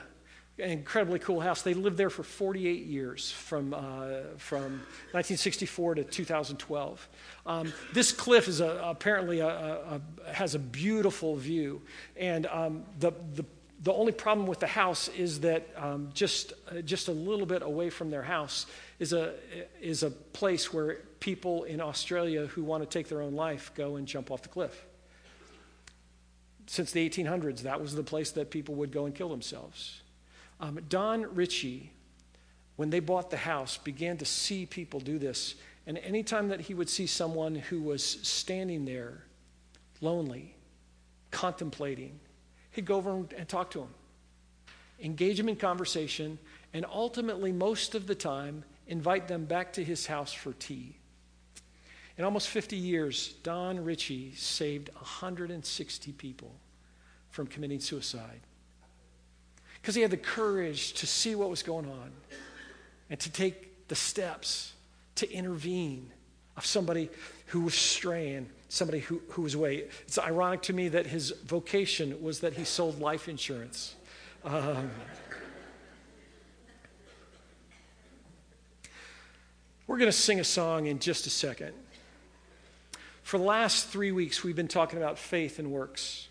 Incredibly 0.57 1.19
cool 1.19 1.39
house. 1.39 1.61
They 1.61 1.75
lived 1.75 1.97
there 1.97 2.09
for 2.09 2.23
48 2.23 2.85
years 2.85 3.31
from, 3.31 3.75
uh, 3.75 4.37
from 4.37 4.81
1964 5.11 5.95
to 5.95 6.03
2012. 6.03 7.09
Um, 7.45 7.73
this 7.93 8.11
cliff 8.11 8.47
is 8.47 8.59
a, 8.59 8.81
apparently 8.83 9.39
a, 9.39 9.47
a, 9.47 10.01
has 10.33 10.55
a 10.55 10.59
beautiful 10.59 11.35
view. 11.35 11.83
And 12.15 12.47
um, 12.47 12.85
the, 12.99 13.11
the 13.35 13.45
the 13.83 13.93
only 13.93 14.11
problem 14.11 14.47
with 14.47 14.59
the 14.59 14.67
house 14.67 15.07
is 15.09 15.41
that 15.41 15.67
um, 15.75 16.09
just, 16.13 16.53
uh, 16.71 16.81
just 16.81 17.09
a 17.09 17.11
little 17.11 17.45
bit 17.45 17.61
away 17.61 17.89
from 17.89 18.09
their 18.09 18.23
house 18.23 18.65
is 18.99 19.13
a, 19.13 19.35
is 19.79 20.03
a 20.03 20.09
place 20.09 20.73
where 20.73 20.95
people 21.19 21.63
in 21.63 21.79
Australia 21.79 22.47
who 22.47 22.63
want 22.63 22.83
to 22.83 22.89
take 22.89 23.07
their 23.07 23.21
own 23.21 23.33
life 23.33 23.71
go 23.75 23.95
and 23.97 24.07
jump 24.07 24.31
off 24.31 24.41
the 24.41 24.49
cliff. 24.49 24.85
Since 26.65 26.91
the 26.91 27.07
1800s, 27.07 27.61
that 27.61 27.79
was 27.79 27.95
the 27.95 28.03
place 28.03 28.31
that 28.31 28.49
people 28.49 28.75
would 28.75 28.91
go 28.91 29.05
and 29.05 29.13
kill 29.13 29.29
themselves. 29.29 30.01
Um, 30.59 30.79
Don 30.89 31.35
Ritchie, 31.35 31.91
when 32.75 32.89
they 32.89 32.99
bought 32.99 33.29
the 33.29 33.37
house, 33.37 33.77
began 33.77 34.17
to 34.17 34.25
see 34.25 34.65
people 34.65 34.99
do 34.99 35.19
this. 35.19 35.55
And 35.85 35.97
anytime 35.99 36.49
that 36.49 36.61
he 36.61 36.73
would 36.73 36.89
see 36.89 37.07
someone 37.07 37.55
who 37.55 37.81
was 37.81 38.03
standing 38.03 38.85
there, 38.85 39.23
lonely, 40.01 40.55
contemplating, 41.31 42.19
he'd 42.71 42.85
go 42.85 42.95
over 42.95 43.11
and 43.37 43.47
talk 43.47 43.71
to 43.71 43.81
him, 43.81 43.89
engage 45.01 45.39
him 45.39 45.47
in 45.47 45.55
conversation, 45.55 46.39
and 46.73 46.85
ultimately, 46.91 47.51
most 47.51 47.95
of 47.95 48.07
the 48.07 48.15
time, 48.15 48.63
invite 48.87 49.27
them 49.27 49.45
back 49.45 49.73
to 49.73 49.83
his 49.83 50.07
house 50.07 50.33
for 50.33 50.53
tea. 50.53 50.97
In 52.17 52.25
almost 52.25 52.49
50 52.49 52.75
years, 52.75 53.35
Don 53.43 53.83
Ritchie 53.83 54.33
saved 54.35 54.89
160 54.95 56.11
people 56.13 56.55
from 57.29 57.45
committing 57.45 57.79
suicide 57.79 58.41
because 59.81 59.95
he 59.95 60.01
had 60.01 60.11
the 60.11 60.17
courage 60.17 60.93
to 60.93 61.07
see 61.07 61.35
what 61.35 61.49
was 61.49 61.63
going 61.63 61.85
on 61.85 62.11
and 63.09 63.19
to 63.19 63.31
take 63.31 63.87
the 63.87 63.95
steps 63.95 64.73
to 65.15 65.31
intervene 65.31 66.11
of 66.55 66.65
somebody 66.65 67.09
who 67.47 67.61
was 67.61 67.75
straying, 67.75 68.49
somebody 68.69 68.99
who, 68.99 69.21
who 69.29 69.43
was 69.43 69.53
away. 69.53 69.85
It's 70.01 70.17
ironic 70.17 70.61
to 70.63 70.73
me 70.73 70.89
that 70.89 71.05
his 71.05 71.31
vocation 71.45 72.21
was 72.21 72.41
that 72.41 72.53
he 72.53 72.63
sold 72.63 72.99
life 72.99 73.29
insurance. 73.29 73.95
Um, 74.43 74.91
we're 79.87 79.97
going 79.97 80.11
to 80.11 80.17
sing 80.17 80.39
a 80.39 80.43
song 80.43 80.87
in 80.87 80.99
just 80.99 81.27
a 81.27 81.29
second. 81.29 81.73
For 83.23 83.37
the 83.37 83.43
last 83.43 83.87
three 83.87 84.11
weeks, 84.11 84.43
we've 84.43 84.55
been 84.55 84.67
talking 84.67 84.97
about 84.97 85.17
faith 85.17 85.59
and 85.59 85.71
works, 85.71 86.27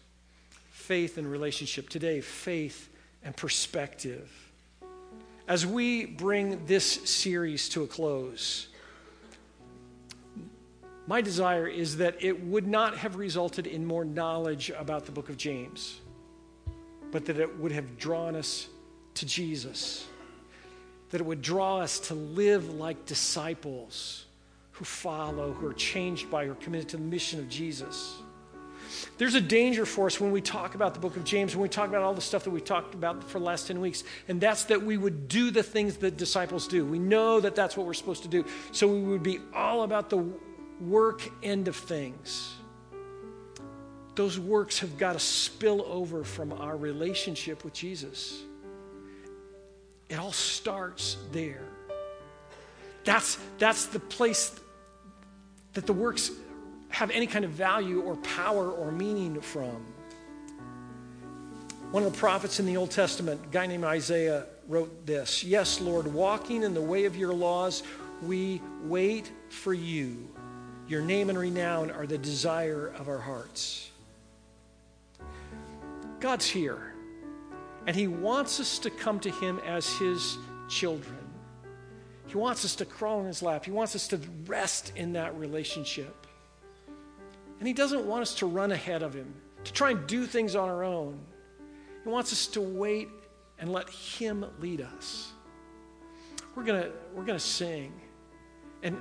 faith 0.71 1.19
and 1.19 1.31
relationship. 1.31 1.89
Today, 1.89 2.21
faith 2.21 2.91
and 3.25 3.37
perspective. 3.37 4.31
As 5.49 5.65
we 5.65 6.07
bring 6.07 6.65
this 6.67 6.85
series 7.09 7.69
to 7.71 7.85
a 7.85 7.87
close, 7.87 8.69
my 11.07 11.21
desire 11.21 11.69
is 11.69 11.99
that 11.99 12.17
it 12.23 12.45
would 12.45 12.67
not 12.67 12.97
have 12.97 13.17
resulted 13.17 13.67
in 13.67 13.87
more 13.87 14.05
knowledge 14.05 14.71
about 14.71 15.07
the 15.07 15.13
book 15.13 15.29
of 15.29 15.37
James, 15.37 16.01
but 17.13 17.25
that 17.27 17.39
it 17.39 17.59
would 17.61 17.71
have 17.71 17.97
drawn 17.97 18.35
us 18.35 18.69
to 19.15 19.25
Jesus, 19.25 20.07
that 21.11 21.21
it 21.21 21.25
would 21.25 21.43
draw 21.43 21.79
us 21.79 22.01
to 22.01 22.15
live 22.15 22.75
like 22.75 23.07
disciples 23.07 24.27
who 24.73 24.85
follow, 24.85 25.53
who 25.53 25.67
are 25.67 25.75
changed 25.75 26.31
by, 26.31 26.45
who 26.45 26.53
are 26.53 26.57
committed 26.57 26.89
to 26.89 26.97
the 26.97 27.05
mission 27.05 27.39
of 27.39 27.49
Jesus. 27.49 28.17
There's 29.19 29.35
a 29.35 29.41
danger 29.41 29.87
for 29.87 30.07
us 30.07 30.21
when 30.21 30.33
we 30.33 30.41
talk 30.41 30.75
about 30.75 30.95
the 30.95 31.01
book 31.01 31.17
of 31.17 31.25
James, 31.25 31.55
when 31.55 31.63
we 31.63 31.69
talk 31.69 31.89
about 31.89 32.03
all 32.03 32.15
the 32.15 32.21
stuff 32.21 32.45
that 32.45 32.51
we 32.51 32.61
talked 32.61 32.95
about 32.95 33.25
for 33.25 33.39
the 33.39 33.45
last 33.45 33.67
10 33.67 33.81
weeks, 33.81 34.05
and 34.29 34.41
that's 34.41 34.65
that 34.65 34.83
we 34.83 34.97
would 34.97 35.29
do 35.29 35.51
the 35.51 35.63
things 35.63 35.97
that 35.99 36.17
disciples 36.17 36.69
do. 36.69 36.85
We 36.85 36.99
know 36.99 37.41
that 37.41 37.55
that's 37.55 37.77
what 37.77 37.87
we're 37.87 37.95
supposed 37.95 38.23
to 38.23 38.29
do. 38.29 38.45
So 38.73 38.89
we 38.89 39.01
would 39.03 39.23
be 39.23 39.41
all 39.55 39.83
about 39.83 40.11
the 40.11 40.25
work 40.81 41.29
end 41.43 41.69
of 41.69 41.77
things. 41.77 42.55
Those 44.15 44.39
works 44.39 44.79
have 44.79 44.97
got 44.97 45.13
to 45.13 45.19
spill 45.19 45.85
over 45.87 46.25
from 46.25 46.53
our 46.53 46.77
relationship 46.77 47.65
with 47.65 47.75
Jesus. 47.75 48.43
It 50.09 50.19
all 50.19 50.33
starts 50.33 51.19
there. 51.33 51.65
That's, 53.05 53.39
that's 53.59 53.87
the 53.87 54.01
place 54.01 54.59
that 55.75 55.87
the 55.87 55.93
works 55.93 56.31
have 56.89 57.11
any 57.11 57.27
kind 57.27 57.45
of 57.45 57.51
value 57.53 58.01
or 58.01 58.17
power 58.17 58.71
or 58.71 58.91
meaning 58.91 59.41
from. 59.41 59.85
One 61.91 62.03
of 62.03 62.13
the 62.13 62.19
prophets 62.19 62.59
in 62.59 62.67
the 62.67 62.77
Old 62.77 62.91
Testament, 62.91 63.41
a 63.45 63.49
guy 63.49 63.67
named 63.67 63.85
Isaiah, 63.85 64.47
wrote 64.69 65.07
this 65.07 65.45
Yes, 65.45 65.81
Lord, 65.81 66.07
walking 66.07 66.63
in 66.63 66.75
the 66.75 66.83
way 66.83 67.05
of 67.05 67.17
your 67.17 67.33
laws, 67.33 67.83
we 68.23 68.61
wait 68.83 69.31
for 69.51 69.73
you. 69.73 70.29
Your 70.89 71.03
name 71.03 71.31
and 71.31 71.39
renown 71.39 71.91
are 71.91 72.07
the 72.07 72.19
desire 72.19 72.93
of 72.99 73.09
our 73.09 73.19
hearts. 73.19 73.91
God's 76.21 76.47
here, 76.47 76.95
and 77.87 77.95
He 77.95 78.09
wants 78.09 78.59
us 78.59 78.79
to 78.81 78.91
come 78.91 79.21
to 79.21 79.31
Him 79.31 79.61
as 79.67 79.89
His 79.97 80.39
children. 80.69 81.19
He 82.27 82.37
wants 82.37 82.65
us 82.65 82.75
to 82.77 82.85
crawl 82.85 83.21
in 83.21 83.27
His 83.27 83.43
lap, 83.43 83.65
He 83.65 83.71
wants 83.71 83.95
us 83.95 84.09
to 84.09 84.21
rest 84.47 84.93
in 84.97 85.13
that 85.13 85.37
relationship. 85.37 86.26
And 87.59 87.67
He 87.67 87.75
doesn't 87.75 88.07
want 88.07 88.23
us 88.23 88.35
to 88.37 88.47
run 88.47 88.73
ahead 88.73 89.03
of 89.03 89.15
Him, 89.15 89.35
to 89.65 89.73
try 89.73 89.91
and 89.91 90.07
do 90.07 90.27
things 90.27 90.55
on 90.55 90.69
our 90.69 90.85
own. 90.85 91.19
He 92.05 92.11
wants 92.11 92.33
us 92.33 92.47
to 92.49 92.61
wait 92.61 93.09
and 93.59 93.73
let 93.73 93.89
Him 93.89 94.45
lead 94.61 94.81
us. 94.81 95.33
We're 96.55 96.65
going 96.65 96.91
we're 97.15 97.25
to 97.25 97.39
sing. 97.39 97.93
And, 98.83 98.99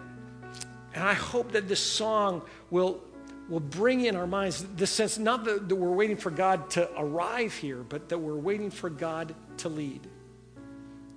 and 0.94 1.04
I 1.04 1.14
hope 1.14 1.52
that 1.54 1.68
this 1.68 1.80
song 1.80 2.42
will, 2.70 3.02
will 3.50 3.60
bring 3.60 4.06
in 4.06 4.16
our 4.16 4.28
minds 4.28 4.64
the 4.76 4.88
sense 4.88 5.18
not 5.18 5.46
that, 5.46 5.70
that 5.70 5.76
we're 5.76 5.92
waiting 5.92 6.18
for 6.18 6.32
God 6.32 6.70
to 6.72 6.90
arrive 6.98 7.54
here, 7.54 7.84
but 7.88 8.10
that 8.10 8.18
we're 8.18 8.36
waiting 8.36 8.72
for 8.72 8.90
God 8.90 9.36
to 9.58 9.70
lead. 9.70 10.08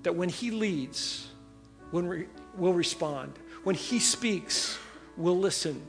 That 0.02 0.14
when 0.14 0.28
He 0.28 0.50
leads, 0.50 1.28
when 1.90 2.06
we, 2.06 2.26
we'll 2.56 2.74
respond. 2.74 3.32
When 3.64 3.74
He 3.74 3.98
speaks, 3.98 4.78
we'll 5.16 5.38
listen 5.38 5.82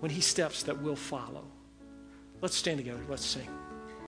when 0.00 0.10
he 0.10 0.20
steps 0.20 0.62
that 0.64 0.82
we'll 0.82 0.96
follow. 0.96 1.44
Let's 2.40 2.56
stand 2.56 2.78
together. 2.78 3.00
Let's 3.08 3.24
sing. 3.24 3.48